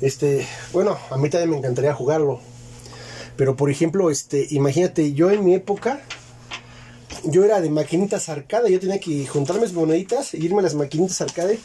Este, 0.00 0.46
bueno, 0.72 0.98
a 1.10 1.16
mí 1.16 1.30
también 1.30 1.50
me 1.50 1.56
encantaría 1.58 1.94
jugarlo. 1.94 2.40
Pero 3.36 3.56
por 3.56 3.70
ejemplo, 3.70 4.10
este, 4.10 4.46
imagínate, 4.50 5.12
yo 5.12 5.30
en 5.30 5.44
mi 5.44 5.54
época 5.54 6.02
yo 7.24 7.44
era 7.44 7.60
de 7.60 7.70
maquinitas 7.70 8.28
arcade, 8.28 8.70
yo 8.70 8.80
tenía 8.80 8.98
que 8.98 9.26
juntar 9.26 9.60
mis 9.60 9.72
moneditas, 9.72 10.34
e 10.34 10.38
irme 10.38 10.60
a 10.60 10.62
las 10.62 10.74
maquinitas 10.74 11.20
arcade 11.20 11.58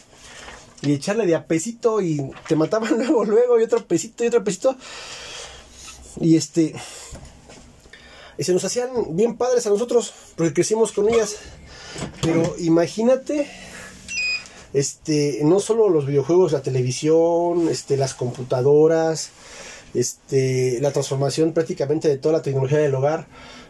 y 0.82 0.94
echarle 0.94 1.26
de 1.26 1.36
a 1.36 1.46
pesito 1.46 2.02
y 2.02 2.32
te 2.48 2.56
mataban 2.56 2.98
luego, 2.98 3.26
luego, 3.26 3.60
y 3.60 3.64
otro 3.64 3.86
pesito 3.86 4.24
y 4.24 4.28
otro 4.28 4.44
pesito. 4.44 4.76
Y 6.20 6.36
este. 6.36 6.74
Y 8.38 8.44
se 8.44 8.54
nos 8.54 8.64
hacían 8.64 8.90
bien 9.16 9.36
padres 9.36 9.66
a 9.66 9.70
nosotros, 9.70 10.14
porque 10.36 10.54
crecimos 10.54 10.92
con 10.92 11.10
ellas. 11.10 11.38
Pero 12.22 12.56
imagínate, 12.60 13.50
este, 14.74 15.40
no 15.44 15.60
solo 15.60 15.90
los 15.90 16.06
videojuegos, 16.06 16.52
la 16.52 16.62
televisión, 16.62 17.68
este, 17.68 17.98
las 17.98 18.14
computadoras, 18.14 19.32
este, 19.94 20.80
la 20.82 20.92
transformación 20.92 21.54
prácticamente 21.54 22.08
de 22.08 22.18
toda 22.18 22.34
la 22.34 22.42
tecnología 22.42 22.80
del 22.80 22.96
hogar, 22.96 23.28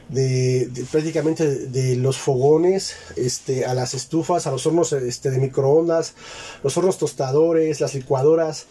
de, 0.09 0.67
de 0.67 0.83
prácticamente 0.85 1.47
de, 1.47 1.67
de 1.67 1.95
los 1.95 2.17
fogones, 2.17 2.95
este, 3.15 3.65
a 3.65 3.73
las 3.73 3.93
estufas, 3.93 4.47
a 4.47 4.51
los 4.51 4.65
hornos 4.65 4.93
este, 4.93 5.31
de 5.31 5.39
microondas, 5.39 6.13
los 6.63 6.77
hornos 6.77 6.97
tostadores, 6.97 7.81
las 7.81 7.93
licuadoras. 7.93 8.65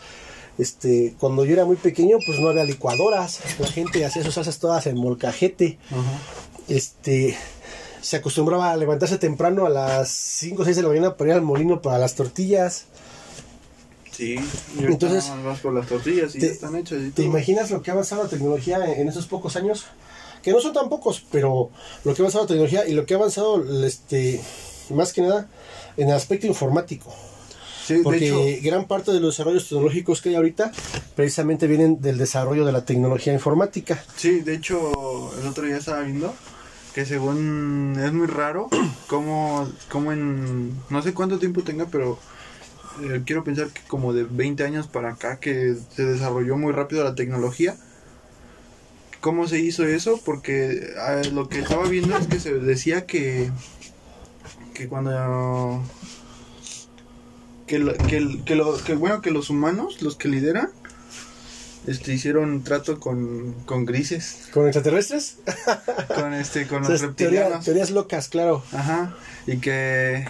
Este, 0.59 1.15
cuando 1.19 1.45
yo 1.45 1.53
era 1.53 1.67
muy 1.67 1.77
pequeño, 1.77 2.17
pues 2.25 2.41
no 2.41 2.49
había 2.49 2.65
licuadoras. 2.65 3.41
La 3.59 3.67
gente 3.67 4.05
hacía 4.07 4.25
sus 4.25 4.35
salsas 4.35 4.59
todas 4.59 4.87
en 4.87 4.97
molcajete. 4.97 5.79
Este, 6.69 7.37
se 8.01 8.17
acostumbraba 8.17 8.71
a 8.71 8.77
levantarse 8.77 9.19
temprano 9.19 9.67
a 9.67 9.71
las 9.71 10.09
5 10.09 10.63
o 10.63 10.65
6 10.65 10.77
de 10.77 10.83
la 10.83 10.89
mañana 10.89 11.17
para 11.17 11.31
ir 11.31 11.37
al 11.37 11.43
molino 11.43 11.83
para 11.83 11.99
las 11.99 12.15
tortillas. 12.15 12.87
Sí, 14.17 14.37
y 14.79 14.85
Entonces, 14.85 15.31
vas 15.45 15.61
por 15.61 15.75
las 15.75 15.87
tortillas 15.87 16.35
y 16.35 16.39
te- 16.39 16.47
ya 16.47 16.53
están 16.53 16.75
hechas 16.77 16.99
y 17.03 17.11
¿Te 17.11 17.23
imaginas 17.23 17.71
lo 17.71 17.83
que 17.83 17.91
ha 17.91 17.95
avanzado 17.95 18.23
la 18.25 18.29
tecnología 18.31 18.83
en, 18.85 19.01
en 19.03 19.09
esos 19.09 19.27
pocos 19.27 19.57
años? 19.57 19.85
Que 20.43 20.53
no 20.53 20.61
son 20.61 20.73
tan 20.73 20.89
pocos, 20.89 21.23
pero 21.31 21.71
lo 22.05 22.15
que 22.15 22.23
ha 22.23 22.25
avanzado 22.25 22.45
la 22.45 22.49
tecnología 22.49 22.87
y 22.89 22.93
lo 22.95 23.05
que 23.05 23.15
ha 23.15 23.17
avanzado, 23.19 23.63
este, 23.85 24.41
más 24.91 25.13
que 25.13 25.23
nada, 25.23 25.49
en 25.97 26.09
el 26.09 26.15
aspecto 26.15 26.47
informático. 26.47 27.13
Sí, 27.85 28.01
Porque 28.03 28.27
hecho, 28.27 28.65
gran 28.65 28.87
parte 28.87 29.13
de 29.13 29.21
los 29.21 29.35
desarrollos 29.37 29.69
tecnológicos 29.69 30.21
que 30.21 30.31
hay 30.31 30.35
ahorita 30.35 30.73
precisamente 31.15 31.67
vienen 31.69 32.01
del 32.01 32.19
desarrollo 32.19 32.65
de 32.65 32.73
la 32.73 32.85
tecnología 32.85 33.33
informática. 33.33 34.03
sí, 34.17 34.41
de 34.41 34.55
hecho, 34.55 35.31
el 35.41 35.47
otro 35.47 35.67
día 35.67 35.77
estaba 35.77 36.01
viendo 36.01 36.35
que 36.95 37.05
según 37.07 37.95
es 38.03 38.13
muy 38.13 38.27
raro 38.27 38.69
como, 39.09 39.69
como 39.91 40.13
en 40.13 40.73
no 40.91 41.03
sé 41.03 41.13
cuánto 41.15 41.39
tiempo 41.39 41.63
tenga, 41.63 41.87
pero 41.87 42.19
eh, 43.03 43.23
quiero 43.27 43.45
pensar 43.45 43.69
que 43.69 43.81
como 43.89 44.13
de 44.13 44.25
20 44.25 44.65
años 44.65 44.87
para 44.87 45.11
acá 45.13 45.39
que 45.39 45.77
se 45.95 46.05
desarrolló 46.05 46.57
muy 46.57 46.73
rápido 46.73 47.05
la 47.05 47.15
tecnología. 47.15 47.77
¿Cómo 49.21 49.49
se 49.49 49.59
hizo 49.59 49.85
eso? 49.85 50.21
Porque 50.25 50.93
lo 51.33 51.49
que 51.49 51.59
estaba 51.61 51.89
viendo 51.89 52.17
es 52.17 52.27
que 52.29 52.39
se 52.41 52.55
decía 52.55 53.07
que 53.07 53.51
que 54.75 54.89
cuando 54.89 55.83
que, 57.67 57.79
lo- 57.79 57.95
que, 57.97 58.43
que, 58.45 58.55
lo, 58.55 58.77
que 58.77 58.95
bueno 58.95 59.21
que 59.23 59.31
los 59.31 59.51
humanos, 59.51 60.03
los 60.03 60.17
que 60.17 60.29
lideran, 60.29 60.69
este 61.87 62.13
hicieron 62.13 62.63
trato 62.63 63.01
con, 63.01 63.55
con 63.65 63.85
grises, 63.87 64.49
¿Con 64.53 64.67
extraterrestres? 64.67 65.39
con 66.15 66.35
este, 66.35 66.67
con 66.67 66.83
O 66.85 66.87
sea, 66.87 66.93
los 66.93 67.01
teoría- 67.17 67.41
reptilianos. 67.41 67.65
teorías 67.65 67.91
locas, 67.91 68.29
claro. 68.29 68.63
Ajá, 68.73 69.17
y 69.47 69.57
que 69.59 70.27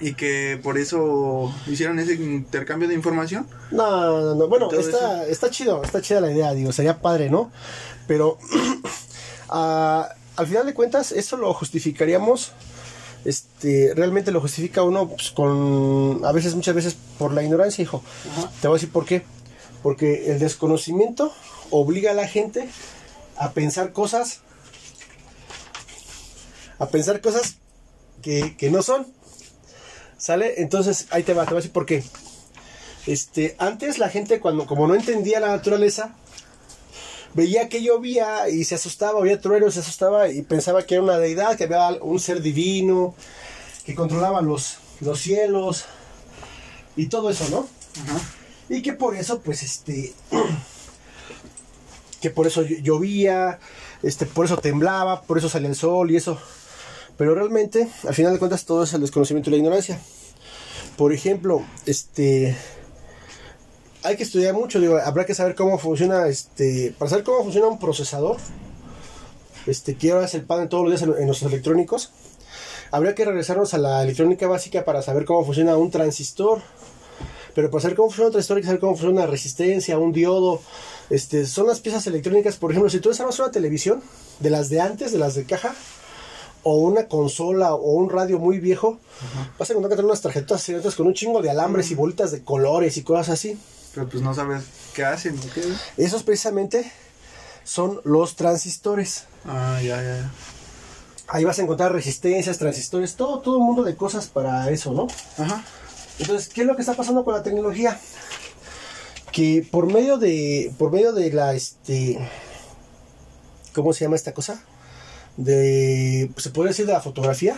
y 0.00 0.14
que 0.14 0.58
por 0.62 0.78
eso 0.78 1.52
hicieron 1.66 1.98
ese 1.98 2.14
intercambio 2.14 2.88
de 2.88 2.94
información. 2.94 3.46
No, 3.70 4.20
no, 4.20 4.34
no. 4.34 4.48
Bueno, 4.48 4.70
está, 4.72 5.26
está 5.26 5.50
chido, 5.50 5.82
está 5.82 6.00
chida 6.00 6.20
la 6.20 6.30
idea, 6.30 6.52
digo, 6.54 6.72
sería 6.72 7.00
padre, 7.00 7.30
¿no? 7.30 7.50
Pero 8.06 8.38
ah, 9.48 10.08
al 10.36 10.46
final 10.46 10.66
de 10.66 10.74
cuentas, 10.74 11.12
eso 11.12 11.36
lo 11.36 11.52
justificaríamos. 11.54 12.52
Este, 13.24 13.92
realmente 13.96 14.30
lo 14.30 14.40
justifica 14.40 14.82
uno 14.84 15.08
pues, 15.08 15.32
con, 15.32 16.20
a 16.24 16.32
veces, 16.32 16.54
muchas 16.54 16.74
veces, 16.74 16.96
por 17.18 17.32
la 17.32 17.42
ignorancia, 17.42 17.82
hijo. 17.82 18.02
Te 18.60 18.68
voy 18.68 18.76
a 18.76 18.78
decir 18.78 18.92
por 18.92 19.04
qué. 19.04 19.24
Porque 19.82 20.30
el 20.30 20.38
desconocimiento 20.38 21.32
obliga 21.70 22.12
a 22.12 22.14
la 22.14 22.28
gente 22.28 22.68
a 23.36 23.52
pensar 23.52 23.92
cosas, 23.92 24.40
a 26.78 26.86
pensar 26.88 27.20
cosas 27.20 27.56
que, 28.22 28.56
que 28.56 28.70
no 28.70 28.82
son. 28.82 29.06
¿Sale? 30.18 30.60
Entonces, 30.62 31.06
ahí 31.10 31.22
te 31.22 31.34
va, 31.34 31.44
te 31.44 31.50
voy 31.50 31.56
a 31.58 31.60
decir 31.60 31.72
por 31.72 31.86
qué. 31.86 32.02
Este, 33.06 33.54
antes 33.58 33.98
la 33.98 34.08
gente 34.08 34.40
cuando 34.40 34.66
como 34.66 34.86
no 34.88 34.94
entendía 34.94 35.38
la 35.40 35.48
naturaleza, 35.48 36.14
veía 37.34 37.68
que 37.68 37.82
llovía 37.82 38.48
y 38.48 38.64
se 38.64 38.74
asustaba, 38.76 39.20
veía 39.20 39.40
truenos, 39.40 39.74
se 39.74 39.80
asustaba 39.80 40.28
y 40.28 40.42
pensaba 40.42 40.82
que 40.84 40.94
era 40.94 41.02
una 41.04 41.18
deidad, 41.18 41.56
que 41.56 41.64
había 41.64 41.88
un 42.02 42.18
ser 42.18 42.40
divino, 42.40 43.14
que 43.84 43.94
controlaba 43.94 44.40
los, 44.40 44.78
los 45.00 45.20
cielos 45.20 45.84
y 46.96 47.06
todo 47.06 47.30
eso, 47.30 47.46
¿no? 47.50 47.68
Ajá. 48.02 48.20
Y 48.68 48.82
que 48.82 48.94
por 48.94 49.14
eso, 49.14 49.40
pues, 49.42 49.62
este, 49.62 50.12
que 52.20 52.30
por 52.30 52.46
eso 52.46 52.62
llo- 52.64 52.80
llovía, 52.82 53.60
este, 54.02 54.26
por 54.26 54.46
eso 54.46 54.56
temblaba, 54.56 55.22
por 55.22 55.38
eso 55.38 55.48
salía 55.48 55.68
el 55.68 55.76
sol 55.76 56.10
y 56.10 56.16
eso. 56.16 56.40
Pero 57.16 57.34
realmente, 57.34 57.88
al 58.06 58.14
final 58.14 58.32
de 58.32 58.38
cuentas, 58.38 58.64
todo 58.64 58.82
es 58.82 58.92
el 58.92 59.00
desconocimiento 59.00 59.50
y 59.50 59.52
la 59.52 59.56
ignorancia. 59.58 59.98
Por 60.96 61.12
ejemplo, 61.12 61.62
este, 61.86 62.56
hay 64.02 64.16
que 64.16 64.22
estudiar 64.22 64.54
mucho, 64.54 64.80
digo, 64.80 64.98
habrá 64.98 65.26
que 65.26 65.34
saber 65.34 65.54
cómo 65.54 65.78
funciona, 65.78 66.28
este, 66.28 66.94
para 66.98 67.10
saber 67.10 67.24
cómo 67.24 67.42
funciona 67.42 67.66
un 67.66 67.78
procesador, 67.78 68.36
este, 69.66 69.96
que 69.96 70.12
ahora 70.12 70.26
es 70.26 70.34
el 70.34 70.44
pan 70.44 70.68
todos 70.68 70.88
los 70.88 71.00
días 71.00 71.18
en 71.18 71.26
los 71.26 71.42
electrónicos, 71.42 72.12
habría 72.90 73.14
que 73.14 73.24
regresarnos 73.24 73.74
a 73.74 73.78
la 73.78 74.02
electrónica 74.02 74.46
básica 74.46 74.84
para 74.84 75.02
saber 75.02 75.24
cómo 75.24 75.44
funciona 75.44 75.76
un 75.76 75.90
transistor, 75.90 76.62
pero 77.54 77.70
para 77.70 77.82
saber 77.82 77.96
cómo 77.96 78.08
funciona 78.08 78.28
un 78.28 78.32
transistor 78.32 78.56
hay 78.58 78.62
que 78.62 78.66
saber 78.66 78.80
cómo 78.80 78.92
funciona 78.92 79.22
una 79.22 79.26
resistencia, 79.26 79.98
un 79.98 80.12
diodo, 80.12 80.60
este, 81.10 81.46
son 81.46 81.66
las 81.66 81.80
piezas 81.80 82.06
electrónicas, 82.06 82.56
por 82.56 82.70
ejemplo, 82.70 82.88
si 82.90 83.00
tú 83.00 83.08
desarmas 83.08 83.38
una 83.38 83.50
televisión, 83.50 84.02
de 84.40 84.50
las 84.50 84.68
de 84.68 84.80
antes, 84.80 85.12
de 85.12 85.18
las 85.18 85.34
de 85.34 85.44
caja, 85.44 85.74
o 86.68 86.74
una 86.74 87.06
consola 87.06 87.74
o 87.74 87.92
un 87.92 88.10
radio 88.10 88.40
muy 88.40 88.58
viejo, 88.58 88.98
vas 89.56 89.70
a 89.70 89.72
encontrar 89.72 89.90
que 89.90 89.94
tiene 89.94 90.08
unas 90.08 90.20
tarjetas 90.20 90.60
secretas 90.60 90.96
con 90.96 91.06
un 91.06 91.14
chingo 91.14 91.40
de 91.40 91.48
alambres 91.48 91.92
y 91.92 91.94
bolitas 91.94 92.32
de 92.32 92.42
colores 92.42 92.96
y 92.96 93.04
cosas 93.04 93.28
así. 93.28 93.56
Pero 93.94 94.08
pues 94.08 94.20
no 94.20 94.34
sabes 94.34 94.64
qué 94.92 95.04
hacen, 95.04 95.38
¿o 95.38 95.54
qué? 95.54 95.62
Esos 95.96 96.24
precisamente 96.24 96.90
son 97.62 98.00
los 98.02 98.34
transistores. 98.34 99.26
Ah, 99.44 99.78
ya, 99.80 100.02
ya. 100.02 100.28
Ahí 101.28 101.44
vas 101.44 101.60
a 101.60 101.62
encontrar 101.62 101.92
resistencias, 101.92 102.58
transistores, 102.58 103.14
todo, 103.14 103.38
todo 103.38 103.58
un 103.58 103.66
mundo 103.66 103.84
de 103.84 103.94
cosas 103.94 104.26
para 104.26 104.68
eso, 104.70 104.92
¿no? 104.92 105.06
Ajá. 105.38 105.62
Entonces, 106.18 106.52
¿qué 106.52 106.62
es 106.62 106.66
lo 106.66 106.74
que 106.74 106.82
está 106.82 106.94
pasando 106.94 107.24
con 107.24 107.34
la 107.34 107.44
tecnología? 107.44 107.96
Que 109.30 109.64
por 109.70 109.86
medio 109.86 110.18
de, 110.18 110.72
por 110.78 110.90
medio 110.90 111.12
de 111.12 111.30
la, 111.30 111.54
este, 111.54 112.18
¿cómo 113.72 113.92
se 113.92 114.04
llama 114.04 114.16
esta 114.16 114.34
cosa? 114.34 114.64
De, 115.36 116.30
se 116.36 116.50
podría 116.50 116.70
decir 116.70 116.86
de 116.86 116.92
la 116.92 117.00
fotografía 117.00 117.56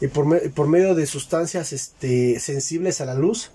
y 0.00 0.08
por, 0.08 0.26
me- 0.26 0.40
por 0.50 0.66
medio 0.66 0.94
de 0.94 1.06
sustancias, 1.06 1.72
este, 1.72 2.40
sensibles 2.40 3.00
a 3.00 3.04
la 3.04 3.14
luz 3.14 3.50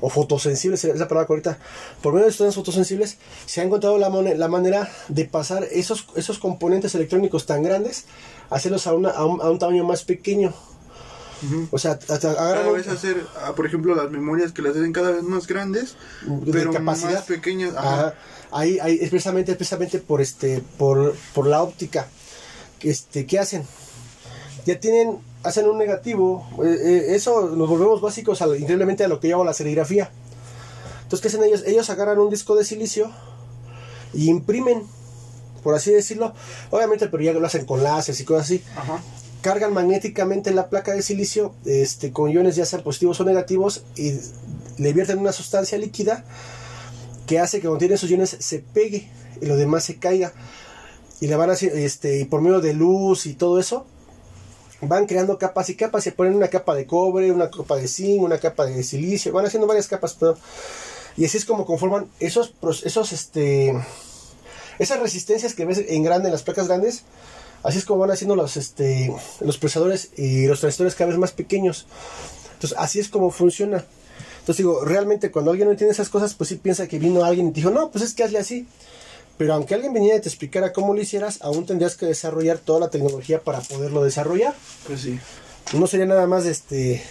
o 0.00 0.10
fotosensibles, 0.10 0.84
es 0.84 0.98
la 0.98 1.06
palabra 1.06 1.26
correcta, 1.28 1.58
por 2.02 2.12
medio 2.14 2.26
de 2.26 2.32
sustancias 2.32 2.56
fotosensibles 2.56 3.16
se 3.46 3.60
ha 3.60 3.64
encontrado 3.64 3.96
la, 3.98 4.08
la 4.10 4.48
manera 4.48 4.90
de 5.08 5.24
pasar 5.24 5.64
esos, 5.70 6.06
esos 6.16 6.38
componentes 6.38 6.94
electrónicos 6.96 7.46
tan 7.46 7.62
grandes, 7.62 8.06
hacerlos 8.50 8.86
a, 8.86 8.94
una, 8.94 9.10
a, 9.10 9.24
un, 9.24 9.40
a 9.40 9.48
un 9.50 9.58
tamaño 9.58 9.84
más 9.84 10.02
pequeño. 10.04 10.52
O 11.70 11.78
sea, 11.78 11.92
hasta 12.08 12.34
Cada 12.34 12.72
vez 12.72 12.88
hacer, 12.88 13.22
ah, 13.42 13.52
por 13.54 13.66
ejemplo, 13.66 13.94
las 13.94 14.10
memorias 14.10 14.52
que 14.52 14.62
las 14.62 14.74
hacen 14.76 14.92
cada 14.94 15.10
vez 15.10 15.22
más 15.22 15.46
grandes, 15.46 15.94
de 16.26 16.52
pero 16.52 16.72
capacidad. 16.72 17.12
más 17.16 17.24
pequeñas. 17.24 17.74
Ajá. 17.76 17.94
Ajá. 18.08 18.14
Ahí, 18.50 18.78
ahí 18.80 18.98
es 19.00 19.10
precisamente, 19.10 19.52
es 19.52 19.58
precisamente 19.58 19.98
por 19.98 20.22
este, 20.22 20.62
por, 20.78 21.14
por 21.34 21.46
la 21.46 21.62
óptica. 21.62 22.06
Este, 22.84 23.26
¿qué 23.26 23.38
hacen? 23.38 23.64
Ya 24.66 24.78
tienen, 24.78 25.18
hacen 25.42 25.66
un 25.68 25.78
negativo. 25.78 26.46
eh, 26.62 26.76
eh, 26.82 27.04
eso 27.14 27.48
nos 27.48 27.68
volvemos 27.68 28.00
básicos 28.00 28.40
increíblemente 28.58 29.04
a 29.04 29.08
lo 29.08 29.20
que 29.20 29.28
llamo 29.28 29.44
la 29.44 29.54
serigrafía. 29.54 30.10
Entonces, 31.02 31.20
¿qué 31.20 31.28
hacen 31.28 31.44
ellos? 31.44 31.64
Ellos 31.66 31.88
agarran 31.90 32.18
un 32.18 32.30
disco 32.30 32.54
de 32.56 32.64
silicio 32.64 33.10
y 34.12 34.28
imprimen, 34.28 34.82
por 35.62 35.74
así 35.74 35.92
decirlo. 35.92 36.34
Obviamente, 36.70 37.08
pero 37.08 37.22
ya 37.22 37.32
lo 37.32 37.46
hacen 37.46 37.66
con 37.66 37.82
láseres 37.82 38.20
y 38.20 38.24
cosas 38.24 38.44
así. 38.44 38.62
Ajá. 38.76 39.02
Cargan 39.40 39.72
magnéticamente 39.74 40.50
la 40.52 40.68
placa 40.70 40.92
de 40.92 41.02
silicio 41.02 41.54
este, 41.66 42.12
con 42.12 42.30
iones 42.30 42.56
ya 42.56 42.64
sean 42.64 42.82
positivos 42.82 43.20
o 43.20 43.24
negativos 43.24 43.84
y 43.96 44.18
le 44.78 44.92
vierten 44.92 45.18
una 45.18 45.32
sustancia 45.32 45.76
líquida 45.76 46.24
que 47.26 47.38
hace 47.38 47.58
que 47.58 47.66
cuando 47.66 47.78
tiene 47.78 47.94
esos 47.94 48.10
iones 48.10 48.36
se 48.38 48.58
pegue 48.60 49.10
y 49.40 49.46
lo 49.46 49.56
demás 49.56 49.84
se 49.84 49.96
caiga. 49.96 50.32
Y 51.24 51.26
le 51.26 51.36
van 51.36 51.48
haciendo, 51.48 51.78
este, 51.78 52.18
y 52.18 52.26
por 52.26 52.42
medio 52.42 52.60
de 52.60 52.74
luz 52.74 53.24
y 53.24 53.32
todo 53.32 53.58
eso, 53.58 53.86
van 54.82 55.06
creando 55.06 55.38
capas 55.38 55.70
y 55.70 55.74
capas, 55.74 56.04
se 56.04 56.12
ponen 56.12 56.34
una 56.34 56.48
capa 56.48 56.74
de 56.74 56.86
cobre, 56.86 57.32
una 57.32 57.50
capa 57.50 57.76
de 57.76 57.88
zinc, 57.88 58.22
una 58.22 58.36
capa 58.36 58.66
de 58.66 58.82
silicio, 58.82 59.32
van 59.32 59.46
haciendo 59.46 59.66
varias 59.66 59.88
capas, 59.88 60.14
pero, 60.20 60.36
y 61.16 61.24
así 61.24 61.38
es 61.38 61.46
como 61.46 61.64
conforman 61.64 62.10
esos, 62.20 62.52
esos, 62.84 63.12
este, 63.12 63.74
esas 64.78 65.00
resistencias 65.00 65.54
que 65.54 65.64
ves 65.64 65.82
en 65.88 66.02
grande, 66.02 66.28
las 66.28 66.42
placas 66.42 66.68
grandes, 66.68 67.04
así 67.62 67.78
es 67.78 67.86
como 67.86 68.00
van 68.00 68.10
haciendo 68.10 68.36
los, 68.36 68.58
este, 68.58 69.10
los 69.40 69.56
procesadores 69.56 70.10
y 70.18 70.46
los 70.46 70.60
transistores 70.60 70.94
cada 70.94 71.08
vez 71.08 71.18
más 71.18 71.32
pequeños. 71.32 71.86
Entonces, 72.52 72.76
así 72.78 73.00
es 73.00 73.08
como 73.08 73.30
funciona. 73.30 73.82
Entonces 74.40 74.58
digo, 74.58 74.84
realmente 74.84 75.30
cuando 75.30 75.52
alguien 75.52 75.68
no 75.68 75.72
entiende 75.72 75.94
esas 75.94 76.10
cosas, 76.10 76.34
pues 76.34 76.48
sí 76.48 76.56
piensa 76.56 76.86
que 76.86 76.98
vino 76.98 77.24
alguien 77.24 77.48
y 77.48 77.52
te 77.52 77.60
dijo, 77.60 77.70
no, 77.70 77.90
pues 77.90 78.04
es 78.04 78.12
que 78.12 78.24
hazle 78.24 78.40
así. 78.40 78.68
Pero 79.36 79.54
aunque 79.54 79.74
alguien 79.74 79.92
viniera 79.92 80.16
y 80.16 80.20
te 80.20 80.28
explicara 80.28 80.72
cómo 80.72 80.94
lo 80.94 81.00
hicieras, 81.00 81.38
aún 81.42 81.66
tendrías 81.66 81.96
que 81.96 82.06
desarrollar 82.06 82.58
toda 82.58 82.80
la 82.80 82.90
tecnología 82.90 83.40
para 83.40 83.60
poderlo 83.60 84.04
desarrollar. 84.04 84.54
Pues 84.86 85.00
sí. 85.00 85.18
No 85.72 85.86
sería 85.86 86.06
nada 86.06 86.26
más 86.26 86.46
este 86.46 87.02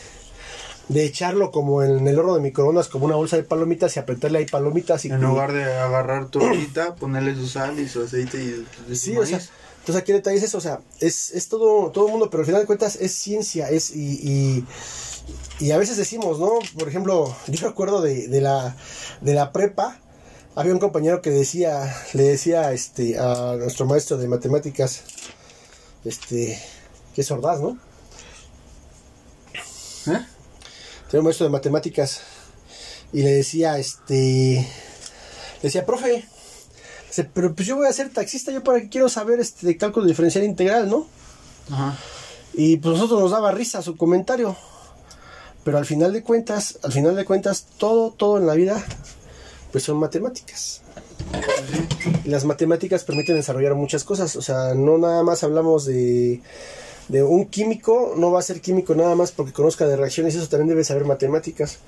de 0.89 1.05
echarlo 1.05 1.51
como 1.51 1.81
en 1.83 2.07
el 2.07 2.19
horno 2.19 2.35
de 2.35 2.41
microondas, 2.41 2.87
como 2.87 3.05
una 3.05 3.15
bolsa 3.15 3.37
de 3.37 3.43
palomitas 3.43 3.95
y 3.95 3.99
apretarle 3.99 4.39
ahí 4.39 4.45
palomitas 4.45 5.05
y 5.05 5.09
En 5.09 5.21
lugar 5.21 5.53
de 5.53 5.63
agarrar 5.63 6.27
tu 6.27 6.39
ponerle 6.99 7.35
su 7.35 7.47
sal 7.47 7.79
y 7.79 7.87
su 7.87 8.03
aceite 8.03 8.65
y, 8.89 8.95
Sí, 8.95 9.17
o 9.17 9.25
sea, 9.25 9.39
entonces 9.83 10.01
aquí 10.01 10.11
el 10.11 10.19
detalle 10.19 10.37
es 10.37 10.43
eso, 10.43 10.57
o 10.57 10.61
sea, 10.61 10.79
es, 10.99 11.31
es 11.31 11.47
todo, 11.49 11.91
todo 11.91 12.05
el 12.05 12.11
mundo, 12.11 12.29
pero 12.29 12.41
al 12.41 12.45
final 12.45 12.61
de 12.61 12.67
cuentas 12.67 12.97
es 12.97 13.13
ciencia, 13.13 13.69
es 13.69 13.95
y, 13.95 14.19
y, 14.21 14.65
y 15.59 15.71
a 15.71 15.77
veces 15.77 15.97
decimos, 15.97 16.39
¿no? 16.39 16.59
Por 16.77 16.87
ejemplo, 16.87 17.35
yo 17.47 17.67
recuerdo 17.67 18.01
de, 18.01 18.27
de 18.27 18.41
la 18.41 18.75
de 19.21 19.33
la 19.33 19.51
prepa, 19.51 19.99
había 20.55 20.73
un 20.73 20.79
compañero 20.79 21.21
que 21.21 21.29
decía, 21.29 21.93
le 22.13 22.23
decía 22.23 22.71
este 22.71 23.17
a 23.17 23.55
nuestro 23.57 23.85
maestro 23.85 24.17
de 24.17 24.27
matemáticas, 24.27 25.01
este, 26.05 26.61
que 27.15 27.21
es 27.21 27.31
Ordaz, 27.31 27.59
¿no? 27.59 27.77
¿Eh? 30.07 30.25
Tenía 31.09 31.19
un 31.19 31.23
maestro 31.25 31.45
de 31.45 31.51
matemáticas 31.51 32.21
y 33.11 33.23
le 33.23 33.31
decía, 33.31 33.77
este, 33.77 34.67
le 35.61 35.61
decía, 35.61 35.85
profe, 35.85 36.25
dice, 37.07 37.23
pero 37.33 37.53
pues 37.55 37.67
yo 37.67 37.75
voy 37.75 37.87
a 37.87 37.93
ser 37.93 38.11
taxista, 38.11 38.51
yo 38.51 38.63
para 38.63 38.81
qué 38.81 38.89
quiero 38.89 39.09
saber 39.09 39.39
este 39.39 39.65
de 39.65 39.77
cálculo 39.77 40.05
diferencial 40.05 40.43
integral, 40.43 40.89
¿no? 40.89 41.07
Ajá. 41.71 41.97
Y 42.53 42.77
pues 42.77 42.95
nosotros 42.95 43.19
nos 43.19 43.31
daba 43.31 43.51
risa 43.51 43.81
su 43.81 43.97
comentario. 43.97 44.55
Pero 45.63 45.77
al 45.77 45.85
final 45.85 46.11
de 46.11 46.23
cuentas, 46.23 46.77
al 46.83 46.91
final 46.91 47.15
de 47.15 47.25
cuentas, 47.25 47.65
todo, 47.77 48.11
todo 48.11 48.37
en 48.37 48.45
la 48.45 48.53
vida, 48.53 48.83
pues 49.73 49.83
son 49.83 49.97
matemáticas. 49.97 50.81
Y 52.23 52.29
las 52.29 52.45
matemáticas 52.45 53.03
permiten 53.03 53.35
desarrollar 53.35 53.73
muchas 53.73 54.03
cosas. 54.03 54.35
O 54.35 54.41
sea, 54.43 54.75
no 54.75 54.99
nada 54.99 55.23
más 55.23 55.43
hablamos 55.43 55.85
de, 55.85 56.41
de 57.09 57.23
un 57.23 57.47
químico, 57.47 58.13
no 58.15 58.31
va 58.31 58.39
a 58.39 58.43
ser 58.43 58.61
químico 58.61 58.93
nada 58.93 59.15
más 59.15 59.31
porque 59.31 59.51
conozca 59.51 59.87
de 59.87 59.97
reacciones, 59.97 60.35
eso 60.35 60.47
también 60.47 60.69
debe 60.69 60.83
saber 60.83 61.05
matemáticas. 61.05 61.79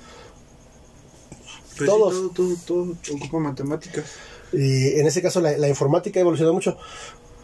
Pues 1.77 1.87
Todos. 1.87 2.15
Sí, 2.15 2.31
todo, 2.33 2.55
todo, 2.65 2.95
todo 3.05 3.15
ocupa 3.17 3.37
matemáticas. 3.37 4.05
Y 4.51 4.99
en 4.99 5.05
ese 5.05 5.21
caso 5.21 5.39
la, 5.39 5.55
la 5.55 5.69
informática 5.69 6.19
ha 6.19 6.21
evolucionado 6.21 6.55
mucho. 6.55 6.77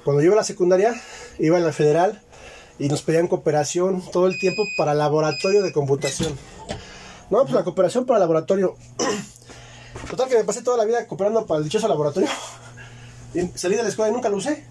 Cuando 0.04 0.24
yo 0.24 0.28
iba 0.28 0.34
a 0.34 0.38
la 0.38 0.44
secundaria, 0.44 1.00
iba 1.38 1.60
en 1.60 1.64
la 1.64 1.72
federal 1.72 2.20
y 2.80 2.90
nos 2.90 3.04
pedían 3.04 3.28
cooperación 3.28 4.02
todo 4.12 4.26
el 4.26 4.40
tiempo 4.40 4.64
para 4.76 4.96
laboratorio 4.96 5.62
de 5.62 5.72
computación. 5.72 6.36
No, 7.30 7.44
pues 7.44 7.54
la 7.54 7.64
cooperación 7.64 8.08
para 8.08 8.20
laboratorio. 8.20 8.76
Total 10.10 10.30
que 10.30 10.38
me 10.38 10.44
pasé 10.44 10.62
toda 10.62 10.78
la 10.78 10.86
vida 10.86 11.08
cooperando 11.08 11.46
para 11.46 11.60
el 11.60 11.64
dichoso 11.66 11.88
laboratorio. 11.88 12.30
Y 13.34 13.50
salí 13.56 13.78
de 13.78 13.84
la 13.84 13.88
escuela 13.88 14.12
y 14.12 14.14
nunca 14.14 14.28
lo 14.28 14.36
usé. 14.36 14.66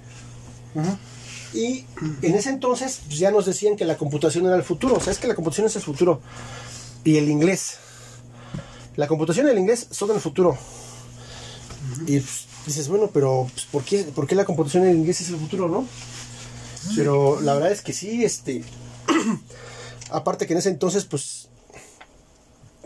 Ajá. 0.77 0.99
Y 1.53 1.85
en 2.23 2.35
ese 2.35 2.51
entonces 2.51 3.01
pues, 3.07 3.19
ya 3.19 3.31
nos 3.31 3.47
decían 3.47 3.77
que 3.77 3.85
la 3.85 3.97
computación 3.97 4.47
era 4.47 4.57
el 4.57 4.63
futuro. 4.63 4.97
O 4.97 5.01
sea, 5.01 5.13
es 5.13 5.19
que 5.19 5.27
la 5.27 5.35
computación 5.35 5.67
es 5.67 5.77
el 5.77 5.83
futuro. 5.83 6.21
Y 7.05 7.17
el 7.17 7.29
inglés. 7.29 7.79
La 8.97 9.09
computación 9.09 9.47
y 9.47 9.51
el 9.51 9.59
inglés 9.59 9.87
son 9.91 10.11
el 10.11 10.21
futuro. 10.21 10.57
Y 12.07 12.21
pues, 12.21 12.47
dices, 12.67 12.89
bueno, 12.89 13.11
pero 13.13 13.49
pues, 13.53 13.67
¿por, 13.67 13.83
qué, 13.83 14.05
¿por 14.05 14.27
qué 14.27 14.35
la 14.35 14.45
computación 14.45 14.85
y 14.85 14.89
el 14.89 14.97
inglés 14.97 15.21
es 15.21 15.31
el 15.31 15.37
futuro, 15.37 15.69
no? 15.69 15.87
Pero 16.95 17.41
la 17.41 17.55
verdad 17.55 17.73
es 17.73 17.83
que 17.83 17.93
sí, 17.93 18.25
este. 18.25 18.65
aparte 20.11 20.47
que 20.47 20.53
en 20.53 20.59
ese 20.59 20.69
entonces, 20.69 21.05
pues. 21.05 21.49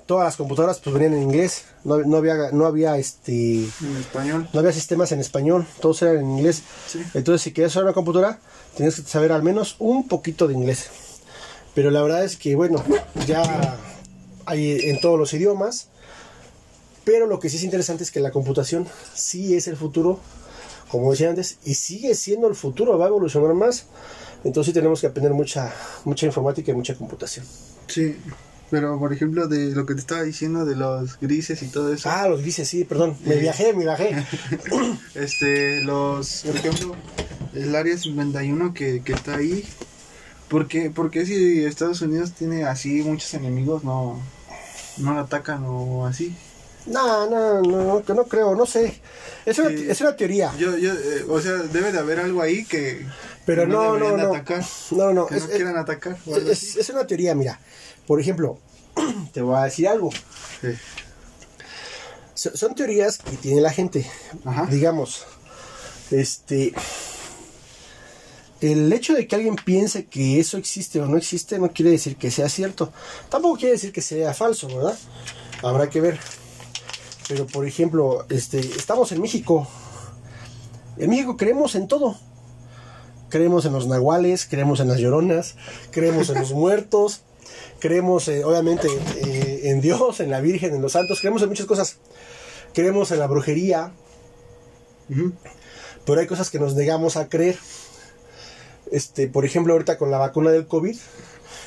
Todas 0.06 0.26
las 0.26 0.36
computadoras 0.36 0.80
pues 0.80 0.92
venían 0.92 1.14
en 1.14 1.22
inglés. 1.22 1.64
No, 1.82 1.98
no 1.98 2.18
había, 2.18 2.50
no 2.52 2.66
había 2.66 2.98
este. 2.98 3.64
En 3.64 3.96
español. 3.98 4.48
No 4.52 4.60
había 4.60 4.72
sistemas 4.72 5.12
en 5.12 5.20
español, 5.20 5.66
todos 5.80 6.02
eran 6.02 6.18
en 6.18 6.30
inglés. 6.30 6.62
Sí. 6.86 7.02
Entonces, 7.14 7.42
si 7.42 7.52
querías 7.52 7.72
usar 7.72 7.84
una 7.84 7.94
computadora, 7.94 8.38
tenías 8.76 8.96
que 8.96 9.02
saber 9.02 9.32
al 9.32 9.42
menos 9.42 9.76
un 9.78 10.06
poquito 10.06 10.46
de 10.46 10.54
inglés. 10.54 10.90
Pero 11.74 11.90
la 11.90 12.02
verdad 12.02 12.24
es 12.24 12.36
que, 12.36 12.54
bueno, 12.54 12.84
ya 13.26 13.78
hay 14.46 14.90
en 14.90 15.00
todos 15.00 15.18
los 15.18 15.32
idiomas. 15.32 15.88
Pero 17.04 17.26
lo 17.26 17.38
que 17.38 17.50
sí 17.50 17.56
es 17.56 17.64
interesante 17.64 18.02
es 18.02 18.10
que 18.10 18.20
la 18.20 18.30
computación 18.30 18.86
sí 19.14 19.54
es 19.54 19.68
el 19.68 19.76
futuro, 19.76 20.20
como 20.88 21.10
decía 21.10 21.28
antes, 21.28 21.58
y 21.64 21.74
sigue 21.74 22.14
siendo 22.14 22.48
el 22.48 22.54
futuro, 22.54 22.96
va 22.98 23.06
a 23.06 23.08
evolucionar 23.08 23.52
más. 23.54 23.86
Entonces 24.42 24.70
sí 24.70 24.74
tenemos 24.74 25.00
que 25.00 25.06
aprender 25.06 25.32
mucha, 25.32 25.72
mucha 26.04 26.26
informática 26.26 26.72
y 26.72 26.74
mucha 26.74 26.94
computación. 26.94 27.44
Sí. 27.88 28.16
Pero, 28.70 28.98
por 28.98 29.12
ejemplo, 29.12 29.46
de 29.46 29.70
lo 29.70 29.86
que 29.86 29.94
te 29.94 30.00
estaba 30.00 30.22
diciendo 30.22 30.64
de 30.64 30.74
los 30.74 31.18
grises 31.20 31.62
y 31.62 31.68
todo 31.68 31.92
eso. 31.92 32.08
Ah, 32.10 32.28
los 32.28 32.40
grises, 32.40 32.68
sí, 32.68 32.84
perdón. 32.84 33.16
Me 33.24 33.36
viajé, 33.36 33.72
me 33.72 33.84
viajé. 33.84 34.24
Este, 35.14 35.82
los, 35.82 36.42
por 36.44 36.56
ejemplo, 36.56 36.96
el 37.54 37.74
área 37.74 37.96
51 37.96 38.74
que, 38.74 39.02
que 39.02 39.12
está 39.12 39.36
ahí. 39.36 39.64
¿Por 40.48 40.66
qué, 40.68 40.90
por 40.90 41.10
qué 41.10 41.24
si 41.24 41.64
Estados 41.64 42.02
Unidos 42.02 42.32
tiene 42.32 42.64
así 42.64 43.02
muchos 43.02 43.32
enemigos 43.34 43.84
no, 43.84 44.20
no 44.98 45.14
lo 45.14 45.20
atacan 45.20 45.64
o 45.66 46.06
así? 46.06 46.34
No, 46.86 47.28
no, 47.30 47.62
no, 47.62 47.84
no, 47.84 48.04
que 48.04 48.12
no 48.12 48.24
creo, 48.24 48.54
no 48.54 48.66
sé. 48.66 49.00
Es 49.46 49.58
una, 49.58 49.70
es 49.70 50.00
una 50.00 50.16
teoría. 50.16 50.52
Yo, 50.58 50.76
yo, 50.76 50.92
eh, 50.92 51.24
o 51.28 51.40
sea, 51.40 51.52
debe 51.52 51.92
de 51.92 51.98
haber 51.98 52.20
algo 52.20 52.42
ahí 52.42 52.64
que 52.64 53.06
Pero 53.46 53.66
no, 53.66 53.98
no, 53.98 54.16
no. 54.16 54.28
atacar. 54.32 54.64
No, 54.92 55.12
no, 55.12 55.26
Que 55.26 55.36
es, 55.36 55.42
no 55.44 55.50
quieran 55.50 55.76
atacar. 55.76 56.16
es- 56.48 56.88
una 56.90 57.06
teoría, 57.06 57.34
mira. 57.34 57.60
Por 58.06 58.20
ejemplo, 58.20 58.58
te 59.32 59.42
voy 59.42 59.56
a 59.56 59.64
decir 59.64 59.86
algo. 59.88 60.10
Sí. 60.60 60.68
So- 62.34 62.56
Son 62.56 62.74
teorías 62.74 63.18
que 63.18 63.36
tiene 63.36 63.60
la 63.60 63.70
gente. 63.72 64.10
Ajá. 64.44 64.66
Digamos, 64.66 65.24
este. 66.10 66.72
El 68.60 68.90
hecho 68.92 69.12
de 69.12 69.26
que 69.26 69.36
alguien 69.36 69.56
piense 69.56 70.06
que 70.06 70.40
eso 70.40 70.56
existe 70.56 70.98
o 71.00 71.06
no 71.06 71.18
existe 71.18 71.58
no 71.58 71.70
quiere 71.72 71.90
decir 71.90 72.16
que 72.16 72.30
sea 72.30 72.48
cierto. 72.48 72.92
Tampoco 73.28 73.56
quiere 73.58 73.72
decir 73.72 73.92
que 73.92 74.00
sea 74.00 74.32
falso, 74.32 74.68
¿verdad? 74.68 74.96
Habrá 75.62 75.90
que 75.90 76.00
ver. 76.00 76.18
Pero 77.28 77.46
por 77.46 77.66
ejemplo, 77.66 78.24
este, 78.30 78.60
estamos 78.60 79.12
en 79.12 79.20
México. 79.20 79.68
En 80.96 81.10
México 81.10 81.36
creemos 81.36 81.74
en 81.74 81.88
todo. 81.88 82.18
Creemos 83.34 83.64
en 83.64 83.72
los 83.72 83.88
nahuales, 83.88 84.46
creemos 84.48 84.78
en 84.78 84.86
las 84.86 85.00
lloronas, 85.00 85.56
creemos 85.90 86.30
en 86.30 86.38
los 86.38 86.52
muertos, 86.52 87.22
creemos 87.80 88.28
eh, 88.28 88.44
obviamente 88.44 88.86
eh, 89.16 89.62
en 89.64 89.80
Dios, 89.80 90.20
en 90.20 90.30
la 90.30 90.40
Virgen, 90.40 90.72
en 90.72 90.80
los 90.80 90.92
santos, 90.92 91.18
creemos 91.18 91.42
en 91.42 91.48
muchas 91.48 91.66
cosas. 91.66 91.96
Creemos 92.74 93.10
en 93.10 93.18
la 93.18 93.26
brujería, 93.26 93.90
pero 96.06 96.20
hay 96.20 96.28
cosas 96.28 96.48
que 96.48 96.60
nos 96.60 96.76
negamos 96.76 97.16
a 97.16 97.28
creer. 97.28 97.58
Este, 98.92 99.26
por 99.26 99.44
ejemplo, 99.44 99.72
ahorita 99.72 99.98
con 99.98 100.12
la 100.12 100.18
vacuna 100.18 100.52
del 100.52 100.68
COVID, 100.68 100.96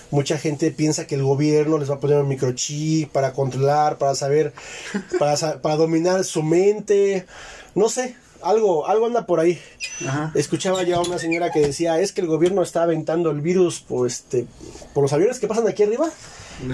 mucha 0.09 0.37
gente 0.37 0.71
piensa 0.71 1.05
que 1.05 1.15
el 1.15 1.23
gobierno 1.23 1.79
les 1.79 1.89
va 1.89 1.95
a 1.95 1.99
poner 1.99 2.17
un 2.19 2.29
microchip 2.29 3.11
para 3.11 3.33
controlar, 3.33 3.97
para 3.97 4.15
saber, 4.15 4.53
para, 5.19 5.61
para 5.61 5.75
dominar 5.75 6.23
su 6.23 6.43
mente. 6.43 7.25
No 7.75 7.89
sé, 7.89 8.15
algo, 8.43 8.87
algo 8.87 9.05
anda 9.05 9.25
por 9.25 9.39
ahí. 9.39 9.59
Ajá. 10.07 10.31
Escuchaba 10.35 10.83
ya 10.83 10.97
a 10.97 11.01
una 11.01 11.17
señora 11.19 11.51
que 11.51 11.59
decía, 11.59 11.99
es 11.99 12.11
que 12.13 12.21
el 12.21 12.27
gobierno 12.27 12.61
está 12.63 12.83
aventando 12.83 13.29
el 13.31 13.41
virus 13.41 13.79
por, 13.81 14.07
este, 14.07 14.45
por 14.93 15.03
los 15.03 15.13
aviones 15.13 15.39
que 15.39 15.47
pasan 15.47 15.67
aquí 15.67 15.83
arriba. 15.83 16.09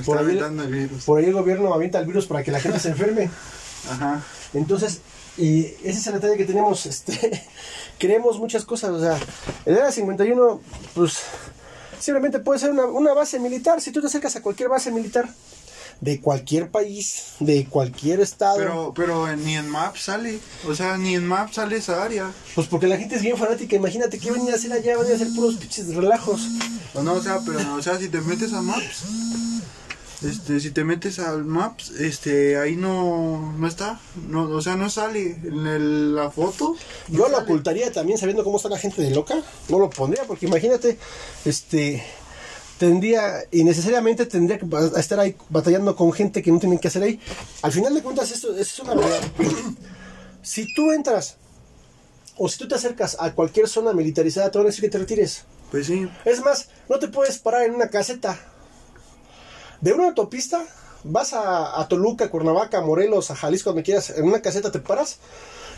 Por 0.05 0.17
ahí- 0.17 0.37
el 0.37 0.67
virus. 0.71 1.03
Por 1.03 1.19
ahí 1.19 1.25
el 1.25 1.33
gobierno 1.33 1.73
avienta 1.73 1.99
el 1.99 2.05
virus 2.05 2.25
para 2.25 2.43
que 2.43 2.51
la 2.51 2.59
gente 2.59 2.79
se 2.79 2.89
enferme. 2.89 3.29
Ajá. 3.89 4.23
Entonces, 4.53 5.01
y 5.37 5.65
ese 5.83 5.89
es 5.99 6.07
el 6.07 6.13
detalle 6.13 6.37
que 6.37 6.45
tenemos, 6.45 6.85
este, 6.85 7.43
creemos 7.99 8.37
muchas 8.39 8.63
cosas, 8.65 8.91
o 8.91 8.99
sea, 8.99 9.17
el 9.65 9.75
Área 9.75 9.91
51, 9.91 10.61
pues, 10.93 11.17
simplemente 11.99 12.39
puede 12.39 12.59
ser 12.59 12.71
una, 12.71 12.85
una 12.85 13.13
base 13.13 13.39
militar, 13.39 13.81
si 13.81 13.91
tú 13.91 13.99
te 14.01 14.07
acercas 14.07 14.35
a 14.35 14.41
cualquier 14.41 14.69
base 14.69 14.91
militar, 14.91 15.27
de 16.01 16.19
cualquier 16.21 16.69
país, 16.69 17.33
de 17.39 17.65
cualquier 17.65 18.19
estado, 18.19 18.57
Pero, 18.57 18.93
pero 18.95 19.35
ni 19.35 19.55
en 19.55 19.69
Maps 19.69 20.01
sale. 20.03 20.39
O 20.67 20.75
sea, 20.75 20.97
ni 20.97 21.15
en 21.15 21.25
Maps 21.27 21.55
sale 21.55 21.77
esa 21.77 22.03
área. 22.03 22.31
pues 22.55 22.67
porque 22.67 22.87
la 22.87 22.97
gente 22.97 23.15
es 23.15 23.21
bien 23.21 23.37
fanática, 23.37 23.75
imagínate 23.75 24.19
que 24.19 24.31
venir 24.31 24.51
a 24.51 24.55
hacer 24.55 24.71
allá, 24.73 24.97
van 24.97 25.09
a 25.11 25.15
hacer 25.15 25.27
puros 25.35 25.55
pinches 25.55 25.93
relajos. 25.95 26.41
O 26.93 27.01
no, 27.03 27.13
o 27.13 27.21
sea, 27.21 27.39
pero, 27.45 27.59
o 27.75 27.81
sea, 27.81 27.97
si 27.97 28.09
te 28.09 28.21
metes 28.21 28.53
a 28.53 28.61
Maps, 28.61 29.03
este, 30.23 30.59
si 30.61 30.71
te 30.71 30.83
metes 30.85 31.19
al 31.19 31.43
Maps, 31.43 31.89
este, 31.99 32.57
ahí 32.57 32.75
no, 32.77 33.53
no 33.57 33.67
está, 33.67 33.99
no, 34.29 34.43
o 34.49 34.61
sea, 34.61 34.75
no 34.77 34.89
sale 34.89 35.37
en 35.43 35.67
el- 35.67 36.15
la 36.15 36.31
foto. 36.31 36.75
no 37.09 37.17
Yo 37.17 37.23
lo 37.27 37.31
sale. 37.37 37.43
ocultaría 37.43 37.91
también 37.91 38.17
sabiendo 38.17 38.43
cómo 38.45 38.55
está 38.57 38.69
la 38.69 38.77
gente 38.77 39.01
de 39.01 39.09
loca. 39.11 39.35
No 39.67 39.79
lo 39.79 39.89
pondría 39.89 40.23
porque 40.25 40.45
imagínate, 40.45 40.97
este, 41.43 42.03
tendría, 42.83 43.45
y 43.49 43.63
necesariamente 43.63 44.25
tendría 44.25 44.59
que 44.59 44.67
estar 44.97 45.17
ahí 45.17 45.37
batallando 45.47 45.95
con 45.95 46.11
gente 46.11 46.41
que 46.41 46.51
no 46.51 46.59
tienen 46.59 46.79
que 46.79 46.89
hacer 46.89 47.01
ahí. 47.01 47.17
Al 47.61 47.71
final 47.71 47.93
de 47.93 48.03
cuentas, 48.03 48.29
esto, 48.31 48.53
es 48.57 48.77
una 48.79 48.95
verdad. 48.95 49.21
si 50.41 50.67
tú 50.73 50.91
entras 50.91 51.37
o 52.37 52.49
si 52.49 52.57
tú 52.57 52.67
te 52.67 52.75
acercas 52.75 53.15
a 53.21 53.33
cualquier 53.33 53.69
zona 53.69 53.93
militarizada, 53.93 54.51
te 54.51 54.57
van 54.57 54.67
a 54.67 54.69
decir 54.69 54.83
que 54.83 54.89
te 54.89 54.97
retires. 54.97 55.45
Pues 55.71 55.87
sí, 55.87 56.09
Es 56.25 56.43
más, 56.43 56.67
no 56.89 56.99
te 56.99 57.07
puedes 57.07 57.37
parar 57.37 57.63
en 57.63 57.75
una 57.75 57.87
caseta. 57.87 58.37
De 59.79 59.93
una 59.93 60.07
autopista, 60.07 60.65
vas 61.05 61.31
a, 61.31 61.79
a 61.79 61.87
Toluca, 61.87 62.29
Cuernavaca, 62.29 62.81
Morelos, 62.81 63.31
a 63.31 63.35
Jalisco, 63.35 63.69
donde 63.69 63.83
quieras, 63.83 64.09
en 64.09 64.25
una 64.25 64.41
caseta 64.41 64.73
te 64.73 64.79
paras. 64.79 65.19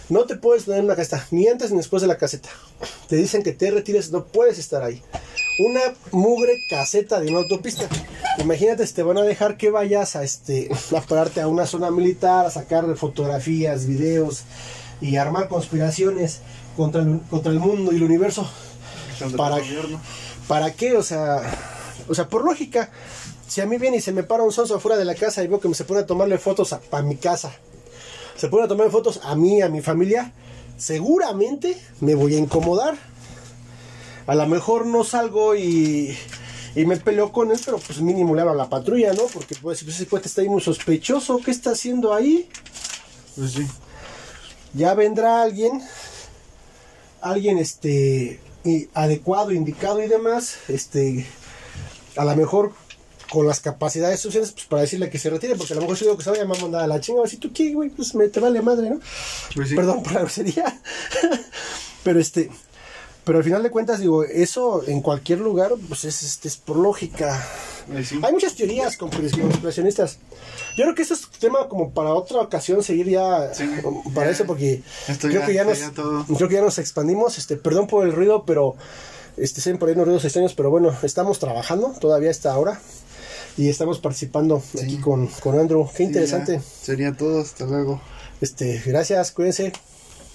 No 0.10 0.26
te 0.26 0.38
puedes 0.38 0.64
poner 0.64 0.80
en 0.80 0.86
una 0.86 0.96
caseta, 0.96 1.24
ni 1.30 1.48
antes 1.48 1.70
ni 1.70 1.78
después 1.78 2.02
de 2.02 2.08
la 2.08 2.18
caseta. 2.18 2.50
Te 3.08 3.16
dicen 3.16 3.44
que 3.44 3.52
te 3.52 3.70
retires, 3.70 4.12
no 4.12 4.26
puedes 4.26 4.58
estar 4.58 4.82
ahí. 4.82 5.04
Una 5.58 5.82
mugre 6.12 6.64
caseta 6.68 7.20
de 7.20 7.30
una 7.30 7.40
autopista. 7.40 7.88
Imagínate, 8.40 8.86
te 8.88 9.04
van 9.04 9.18
a 9.18 9.22
dejar 9.22 9.56
que 9.58 9.70
vayas 9.70 10.16
a 10.16 10.24
este 10.24 10.70
a 10.96 11.02
pararte 11.02 11.42
a 11.42 11.48
una 11.48 11.66
zona 11.66 11.92
militar, 11.92 12.46
a 12.46 12.52
sacar 12.52 12.96
fotografías, 12.98 13.86
videos 13.86 14.44
y 15.00 15.16
armar 15.16 15.48
conspiraciones 15.48 16.42
contra 16.76 17.02
el, 17.02 17.22
contra 17.30 17.52
el 17.52 17.60
mundo 17.60 17.94
y 17.94 17.96
el 17.96 18.04
universo. 18.04 18.50
Para-. 19.38 19.62
¿Para 20.48 20.74
qué? 20.74 20.98
O 20.98 21.04
sea, 21.04 21.42
o 22.08 22.14
sea, 22.14 22.28
por 22.28 22.44
lógica, 22.44 22.92
si 23.48 23.62
a 23.62 23.66
mí 23.66 23.78
viene 23.78 23.98
y 23.98 24.02
se 24.02 24.12
me 24.12 24.24
para 24.24 24.44
un 24.44 24.52
sonso 24.52 24.76
afuera 24.76 24.98
de 24.98 25.06
la 25.06 25.16
casa 25.16 25.44
y 25.44 25.48
veo 25.48 25.60
que 25.60 25.70
me 25.70 25.76
se 25.76 25.86
pone 25.86 26.02
a 26.02 26.06
tomarle 26.06 26.38
fotos 26.38 26.74
a, 26.74 26.82
a 26.92 27.02
mi 27.02 27.16
casa, 27.16 27.54
se 28.36 28.50
pone 28.50 28.66
a 28.66 28.68
tomar 28.68 28.92
fotos 28.92 29.22
a 29.24 29.36
mí, 29.36 29.62
a 29.62 29.70
mi 29.70 29.82
familia, 29.82 30.34
seguramente 30.78 31.82
me 32.02 32.16
voy 32.16 32.36
a 32.36 32.40
incomodar. 32.40 32.96
A 34.28 34.36
lo 34.36 34.48
mejor 34.48 34.86
no 34.86 35.04
salgo 35.04 35.56
y, 35.56 36.18
y 36.76 36.86
me 36.86 36.98
peleo 36.98 37.32
con 37.32 37.52
él, 37.52 37.60
pero 37.64 37.78
pues 37.78 38.02
mínimo 38.02 38.36
le 38.36 38.42
hablo 38.42 38.54
a 38.54 38.56
la 38.56 38.70
patrulla, 38.70 39.14
¿no? 39.14 39.24
Porque 39.34 39.56
pues, 39.56 39.82
ese 39.84 40.08
cuate 40.08 40.28
está 40.28 40.42
ahí 40.42 40.50
muy 40.50 40.62
sospechoso, 40.62 41.40
¿qué 41.44 41.52
está 41.52 41.72
haciendo 41.72 42.14
ahí? 42.14 42.50
Pues 43.36 43.52
sí, 43.52 43.68
ya 44.74 44.94
vendrá 44.94 45.42
alguien, 45.42 45.82
alguien 47.22 47.58
este 47.58 48.40
y 48.64 48.90
adecuado, 48.94 49.52
indicado 49.52 50.04
y 50.04 50.08
demás, 50.08 50.58
este, 50.68 51.26
a 52.16 52.26
lo 52.26 52.36
mejor 52.36 52.74
con 53.30 53.48
las 53.48 53.60
capacidades 53.60 54.20
suficientes 54.20 54.52
pues, 54.54 54.66
para 54.66 54.82
decirle 54.82 55.10
que 55.10 55.20
se 55.20 55.30
retire, 55.30 55.56
porque 55.56 55.74
a 55.74 55.76
lo 55.76 55.82
mejor 55.82 55.98
si 55.98 56.06
digo 56.06 56.18
que 56.18 56.24
se 56.24 56.32
vaya 56.32 56.44
a 56.44 56.46
mandar 56.46 56.84
a 56.84 56.88
la 56.88 57.00
chingada, 57.00 57.28
si 57.28 57.38
tú 57.38 57.54
qué, 57.54 57.74
güey, 57.74 57.90
pues 57.90 58.16
me 58.16 58.28
te 58.28 58.40
vale 58.40 58.62
madre, 58.62 58.90
¿no? 58.90 59.00
pues 59.56 59.70
sí. 59.70 59.76
Perdón 59.76 60.04
por 60.04 60.14
la 60.14 60.22
grosería. 60.22 60.82
pero 62.04 62.20
este, 62.20 62.50
pero 63.26 63.40
al 63.40 63.44
final 63.44 63.64
de 63.64 63.72
cuentas 63.72 64.00
digo, 64.00 64.24
eso 64.24 64.84
en 64.88 65.02
cualquier 65.02 65.40
lugar 65.40 65.72
pues 65.90 66.06
es 66.06 66.24
este 66.24 66.48
es 66.48 66.58
por 66.58 66.78
lógica. 66.78 67.46
Sí. 68.04 68.20
Hay 68.24 68.34
muchas 68.34 68.56
teorías 68.56 68.98
conspirac- 68.98 69.40
conspiracionistas. 69.42 70.18
Yo 70.78 70.84
creo 70.86 70.96
que 70.96 71.04
eso 71.04 71.14
es 71.14 71.28
tema 71.40 71.68
como 71.68 71.92
para 71.92 72.14
otra 72.14 72.40
ocasión 72.42 72.82
seguir 72.84 73.08
ya 73.10 73.54
Sí, 73.54 73.64
um, 73.84 74.14
para 74.14 74.28
ya. 74.28 74.32
eso 74.34 74.46
porque 74.46 74.82
creo 75.20 75.34
ya 75.42 75.46
que 75.46 75.54
ya 75.54 75.64
nos 75.66 75.80
creo 76.38 76.48
que 76.50 76.56
ya 76.56 76.62
nos 76.62 76.80
expandimos. 76.80 77.38
Este, 77.38 77.58
perdón 77.58 77.88
por 77.88 78.06
el 78.06 78.14
ruido, 78.14 78.44
pero 78.46 78.76
este 79.38 79.62
se 79.62 79.70
ven 79.72 79.78
por 79.80 79.90
ahí 79.90 79.96
unos 79.96 80.06
ruidos 80.08 80.26
extraños, 80.26 80.54
pero 80.56 80.70
bueno, 80.70 80.96
estamos 81.04 81.40
trabajando 81.40 81.94
todavía 82.00 82.30
a 82.30 82.32
esta 82.32 82.58
hora 82.58 82.80
y 83.58 83.70
estamos 83.70 84.00
participando 84.00 84.62
aquí 84.84 84.98
con, 84.98 85.28
con 85.28 85.60
Andrew. 85.60 85.88
Qué 85.96 86.04
interesante. 86.04 86.58
ya. 86.58 86.62
Sería 86.86 87.16
todo, 87.16 87.42
hasta 87.42 87.66
luego. 87.66 88.02
Este, 88.42 88.82
gracias, 88.86 89.32
cuídense. 89.32 89.72